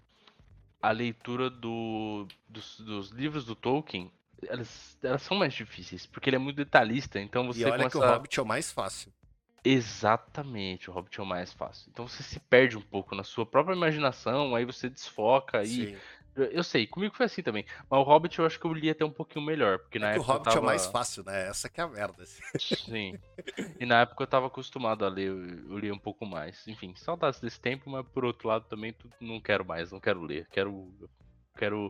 a 0.82 0.92
leitura 0.92 1.50
do, 1.50 2.28
dos, 2.48 2.80
dos 2.80 3.10
livros 3.10 3.46
do 3.46 3.56
Tolkien, 3.56 4.12
elas, 4.50 4.98
elas 5.04 5.22
são 5.22 5.38
mais 5.38 5.54
difíceis, 5.54 6.06
porque 6.06 6.30
ele 6.30 6.38
é 6.38 6.40
muito 6.40 6.58
detalhista, 6.58 7.20
então 7.20 7.48
você 7.48 7.62
E 7.62 7.66
olha 7.66 7.86
que 7.86 7.92
começa... 7.92 8.12
o 8.12 8.14
Hobbit 8.16 8.40
é 8.40 8.44
o 8.44 8.46
mais 8.46 8.72
fácil. 8.72 9.12
Exatamente, 9.64 10.90
o 10.90 10.94
Hobbit 10.94 11.20
é 11.20 11.24
o 11.24 11.26
mais 11.26 11.52
fácil. 11.52 11.90
Então 11.92 12.08
você 12.08 12.22
se 12.22 12.40
perde 12.40 12.78
um 12.78 12.82
pouco 12.82 13.16
na 13.16 13.24
sua 13.24 13.46
própria 13.46 13.76
imaginação, 13.76 14.56
aí 14.56 14.66
você 14.66 14.90
desfoca 14.90 15.64
e... 15.64 15.68
Sim. 15.68 15.98
Eu, 16.36 16.66
sei, 16.66 16.86
comigo 16.86 17.16
foi 17.16 17.28
assim 17.28 17.42
também. 17.42 17.66
Mas 17.90 17.98
o 17.98 18.04
Hobbit 18.04 18.40
eu 18.40 18.46
acho 18.46 18.60
que 18.60 18.66
eu 18.66 18.74
li 18.74 18.90
até 18.90 19.06
um 19.06 19.12
pouquinho 19.12 19.46
melhor, 19.46 19.80
porque 19.80 19.98
na 19.98 20.10
É 20.10 20.14
que 20.16 20.20
o 20.20 20.22
época 20.22 20.32
eu 20.32 20.36
Hobbit 20.36 20.50
é 20.50 20.52
o 20.52 20.54
tava... 20.56 20.66
mais 20.66 20.86
fácil, 20.86 21.24
né? 21.24 21.48
Essa 21.48 21.70
que 21.70 21.80
é 21.80 21.84
a 21.86 21.88
merda. 21.88 22.24
assim. 22.24 22.42
Sim. 22.76 23.20
E 23.80 23.86
na 23.86 24.02
época 24.02 24.22
eu 24.22 24.28
tava 24.28 24.48
acostumado 24.48 25.06
a 25.06 25.10
ler, 25.10 25.30
eu, 25.30 25.80
li 25.80 25.90
um 25.90 25.98
pouco 25.98 26.26
mais. 26.26 26.68
Enfim, 26.68 26.94
saudades 26.96 27.40
desse 27.40 27.60
tempo, 27.60 27.90
mas 27.90 28.06
por 28.08 28.26
outro 28.26 28.50
lado 28.50 28.66
também 28.66 28.94
não 29.22 29.40
quero 29.40 29.64
mais, 29.64 29.94
não 29.94 30.00
quero 30.02 30.22
ler. 30.22 30.46
Quero, 30.52 30.94
quero 31.58 31.90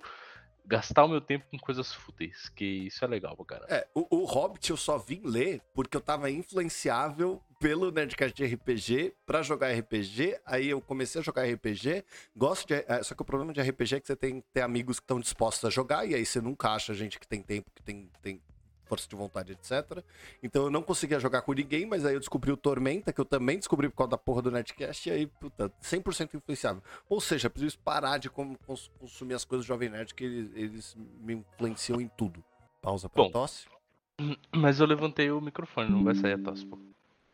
gastar 0.68 1.06
o 1.06 1.08
meu 1.08 1.22
tempo 1.22 1.46
com 1.50 1.58
coisas 1.58 1.94
fúteis, 1.94 2.50
que 2.50 2.66
isso 2.66 3.04
é 3.04 3.08
legal 3.08 3.36
pra 3.36 3.46
caramba. 3.46 3.74
É, 3.74 3.88
o, 3.94 4.18
o 4.18 4.26
Hobbit 4.26 4.70
eu 4.70 4.78
só 4.78 4.98
vim 4.98 5.22
ler 5.24 5.62
porque 5.74 5.96
eu 5.96 6.02
tava 6.02 6.30
influenciável 6.30 7.42
pelo 7.60 7.92
Nerdcast 7.92 8.36
de 8.36 8.46
RPG 8.46 9.14
pra 9.26 9.42
jogar 9.42 9.72
RPG. 9.72 10.40
Aí 10.46 10.70
eu 10.70 10.82
comecei 10.82 11.22
a 11.22 11.24
jogar 11.24 11.44
RPG. 11.44 12.04
Gosto 12.36 12.68
de. 12.68 12.86
é, 12.88 13.02
só 13.04 13.16
que 13.16 13.22
o 13.22 13.26
problema 13.26 13.54
de 13.54 13.62
RPG 13.62 13.96
é 13.96 14.00
que 14.00 14.08
você 14.08 14.16
tem 14.16 14.42
que 14.42 14.48
ter 14.54 14.62
amigos 14.62 15.00
que 15.00 15.04
estão 15.04 15.20
dispostos 15.20 15.66
a 15.66 15.70
jogar. 15.70 16.06
E 16.06 16.16
aí 16.16 16.26
você 16.26 16.42
nunca 16.42 16.70
acha 16.70 16.94
gente 16.94 17.20
que 17.20 17.28
tem 17.28 17.42
tempo, 17.42 17.72
que 17.74 17.82
tem, 17.82 18.10
tem 18.22 18.42
força 18.86 19.08
de 19.08 19.16
vontade, 19.16 19.52
etc. 19.54 20.04
Então 20.42 20.64
eu 20.66 20.70
não 20.70 20.82
conseguia 20.82 21.20
jogar 21.20 21.42
com 21.42 21.54
ninguém, 21.54 21.86
mas 21.86 22.06
aí 22.06 22.14
eu 22.14 22.20
descobri 22.20 22.52
o 22.52 22.58
Tormenta, 22.58 23.12
que 23.12 23.20
eu 23.20 23.26
também 23.26 23.58
descobri 23.58 23.90
por 23.90 23.96
causa 23.98 24.12
da 24.12 24.18
porra 24.18 24.42
do 24.42 24.52
Nerdcast. 24.52 25.10
E 25.10 25.12
aí, 25.12 25.28
puta, 25.28 25.70
100% 25.82 26.34
influenciável. 26.36 26.82
Ou 27.10 27.20
seja, 27.20 27.50
preciso 27.50 27.78
parar 27.80 28.18
de 28.18 28.30
consumir 28.30 29.34
as 29.34 29.44
coisas 29.46 29.66
do 29.66 29.68
Jovem 29.68 29.90
Nerd, 29.90 30.14
que 30.14 30.24
eles, 30.24 30.52
eles 30.56 30.98
me 31.20 31.34
influenciam 31.36 32.00
em 32.00 32.08
tudo. 32.08 32.44
Pausa 32.82 33.10
pra 33.10 33.24
Bom. 33.24 33.32
tosse. 33.32 33.66
Mas 34.56 34.80
eu 34.80 34.86
levantei 34.86 35.30
o 35.32 35.42
microfone, 35.42 35.90
não 35.90 36.04
vai 36.04 36.16
sair 36.16 36.34
a 36.34 36.38
tosse, 36.38 36.66
pô. 36.66 36.78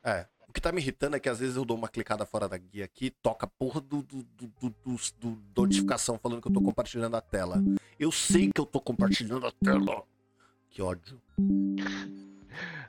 É, 0.04 0.26
O 0.48 0.54
que 0.54 0.60
tá 0.60 0.72
me 0.72 0.82
irritando 0.82 1.16
é 1.16 1.20
que 1.20 1.30
às 1.30 1.40
vezes 1.40 1.56
eu 1.56 1.64
dou 1.64 1.78
uma 1.78 1.88
clicada 1.88 2.26
fora 2.26 2.50
da 2.50 2.58
guia 2.58 2.84
aqui, 2.86 3.10
toca 3.10 3.46
a 3.46 3.50
porra 3.50 3.80
do, 3.80 4.02
do, 4.02 4.24
do- 4.24 4.74
do 5.20 5.42
notificação 5.56 6.18
falando 6.18 6.42
que 6.42 6.48
eu 6.48 6.54
tô 6.54 6.62
compartilhando 6.62 7.16
a 7.16 7.22
tela. 7.22 7.64
Eu 8.00 8.12
sei 8.12 8.52
que 8.52 8.60
eu 8.60 8.66
tô 8.66 8.82
compartilhando 8.82 9.46
a 9.46 9.52
tela. 9.52 10.04
Que 10.72 10.82
ódio. 10.82 11.22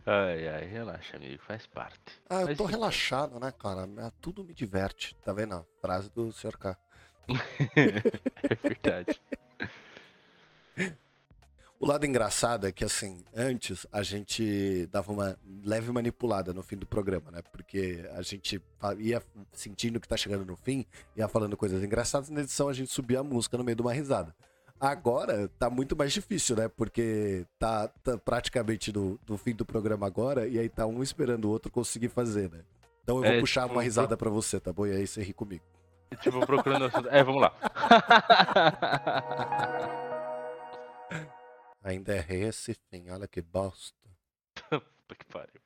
Ai, 0.06 0.48
ai, 0.48 0.64
relaxa, 0.66 1.16
amigo, 1.16 1.42
faz 1.42 1.66
parte. 1.66 2.20
Ah, 2.30 2.42
eu 2.42 2.46
Mas 2.46 2.58
tô 2.58 2.64
relaxado, 2.64 3.40
né, 3.40 3.52
cara? 3.52 3.88
É, 3.98 4.10
Tudo 4.20 4.44
me 4.44 4.54
diverte. 4.54 5.16
Tá 5.24 5.32
vendo? 5.32 5.54
a 5.56 5.64
Frase 5.80 6.08
do 6.10 6.32
Sr. 6.32 6.56
K. 6.56 6.78
É 7.76 8.54
verdade. 8.54 9.20
O 11.78 11.86
lado 11.86 12.06
engraçado 12.06 12.68
é 12.68 12.72
que, 12.72 12.84
assim, 12.84 13.24
antes 13.34 13.84
a 13.90 14.04
gente 14.04 14.86
dava 14.86 15.10
uma 15.10 15.36
leve 15.64 15.90
manipulada 15.90 16.52
no 16.52 16.62
fim 16.62 16.76
do 16.76 16.86
programa, 16.86 17.32
né? 17.32 17.42
Porque 17.50 18.08
a 18.12 18.22
gente 18.22 18.62
ia 18.98 19.20
sentindo 19.52 19.98
que 19.98 20.06
tá 20.06 20.16
chegando 20.16 20.44
no 20.44 20.54
fim, 20.56 20.86
ia 21.16 21.26
falando 21.26 21.56
coisas 21.56 21.82
engraçadas, 21.82 22.30
na 22.30 22.42
edição 22.42 22.68
a 22.68 22.72
gente 22.72 22.92
subia 22.92 23.18
a 23.18 23.24
música 23.24 23.58
no 23.58 23.64
meio 23.64 23.74
de 23.74 23.82
uma 23.82 23.92
risada. 23.92 24.32
Agora 24.82 25.48
tá 25.60 25.70
muito 25.70 25.94
mais 25.96 26.12
difícil, 26.12 26.56
né? 26.56 26.66
Porque 26.68 27.46
tá, 27.56 27.86
tá 27.86 28.18
praticamente 28.18 28.90
do, 28.90 29.16
do 29.24 29.38
fim 29.38 29.54
do 29.54 29.64
programa 29.64 30.08
agora, 30.08 30.48
e 30.48 30.58
aí 30.58 30.68
tá 30.68 30.84
um 30.88 31.04
esperando 31.04 31.44
o 31.44 31.50
outro 31.50 31.70
conseguir 31.70 32.08
fazer, 32.08 32.50
né? 32.50 32.64
Então 33.04 33.18
eu 33.18 33.22
vou 33.22 33.32
É, 33.32 33.38
puxar 33.40 33.62
tipo, 33.62 33.74
uma 33.74 33.82
risada 33.82 34.16
pra 34.16 34.28
você, 34.28 34.58
tá 34.58 34.72
bom? 34.72 34.84
E 34.84 34.90
aí 34.90 35.06
você 35.06 35.22
ri 35.22 35.32
comigo. 35.32 35.62
tipo, 36.20 36.44
procurando. 36.44 36.90
É, 37.10 37.22
vamos 37.22 37.42
lá. 37.42 37.52
Ainda 41.84 42.16
é 42.16 42.26
esse 42.34 42.74
fim, 42.90 43.08
olha 43.10 43.28
que 43.28 43.40
bosta. 43.40 43.96
Puta 44.68 45.14
que 45.16 45.24
pariu. 45.26 45.61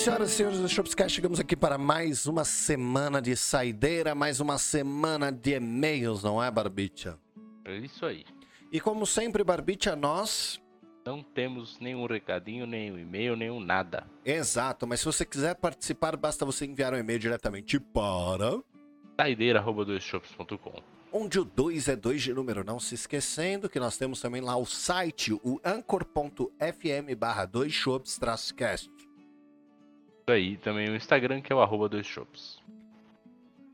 Senhoras 0.00 0.30
e 0.30 0.34
senhores 0.34 0.58
do 0.58 0.66
Shopscast, 0.66 1.14
chegamos 1.14 1.38
aqui 1.38 1.54
para 1.54 1.76
mais 1.76 2.26
uma 2.26 2.42
semana 2.42 3.20
de 3.20 3.36
saideira, 3.36 4.14
mais 4.14 4.40
uma 4.40 4.56
semana 4.56 5.30
de 5.30 5.56
e-mails, 5.56 6.22
não 6.22 6.42
é, 6.42 6.50
Barbicha? 6.50 7.18
É 7.66 7.76
isso 7.76 8.06
aí. 8.06 8.24
E 8.72 8.80
como 8.80 9.06
sempre, 9.06 9.44
Barbicha, 9.44 9.94
nós... 9.94 10.58
Não 11.04 11.22
temos 11.22 11.78
nenhum 11.80 12.06
recadinho, 12.06 12.66
nenhum 12.66 12.98
e-mail, 12.98 13.36
nenhum 13.36 13.60
nada. 13.60 14.06
Exato, 14.24 14.86
mas 14.86 15.00
se 15.00 15.06
você 15.06 15.22
quiser 15.22 15.54
participar, 15.56 16.16
basta 16.16 16.46
você 16.46 16.64
enviar 16.64 16.94
um 16.94 16.98
e-mail 16.98 17.18
diretamente 17.18 17.78
para... 17.78 18.58
Saideira.doisshops.com 19.20 20.82
Onde 21.12 21.38
o 21.38 21.44
2 21.44 21.88
é 21.88 21.96
2 21.96 22.22
de 22.22 22.32
número, 22.32 22.64
não 22.64 22.80
se 22.80 22.94
esquecendo 22.94 23.68
que 23.68 23.78
nós 23.78 23.98
temos 23.98 24.18
também 24.18 24.40
lá 24.40 24.56
o 24.56 24.64
site, 24.64 25.34
o 25.34 25.60
anchor.fm 25.62 27.14
barra 27.18 27.44
2 27.44 27.70
shops 27.70 28.18
cast. 28.56 28.90
Isso 28.96 28.99
aí, 30.30 30.56
também 30.56 30.88
o 30.88 30.96
Instagram, 30.96 31.40
que 31.40 31.52
é 31.52 31.56
o 31.56 31.60
arroba 31.60 31.88
doisshops. 31.88 32.60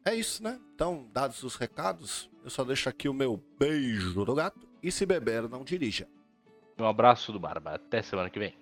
É 0.04 0.14
isso, 0.14 0.42
né? 0.42 0.60
Então, 0.74 1.08
dados 1.12 1.42
os 1.42 1.56
recados, 1.56 2.30
eu 2.44 2.50
só 2.50 2.62
deixo 2.62 2.88
aqui 2.88 3.08
o 3.08 3.14
meu 3.14 3.42
beijo 3.58 4.24
do 4.24 4.34
gato. 4.34 4.66
E 4.82 4.92
se 4.92 5.04
beber, 5.04 5.48
não 5.48 5.64
dirija. 5.64 6.06
Um 6.78 6.84
abraço 6.84 7.32
do 7.32 7.40
Barba. 7.40 7.74
Até 7.74 8.02
semana 8.02 8.30
que 8.30 8.38
vem. 8.38 8.54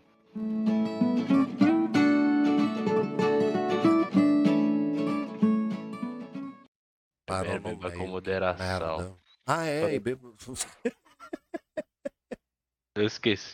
Parou 7.26 7.60
beba 7.60 7.90
com 7.90 8.06
moderação. 8.06 9.18
Ah, 9.46 9.64
é, 9.64 9.98
bebo... 9.98 10.34
Eu 12.96 13.04
esqueci. 13.04 13.52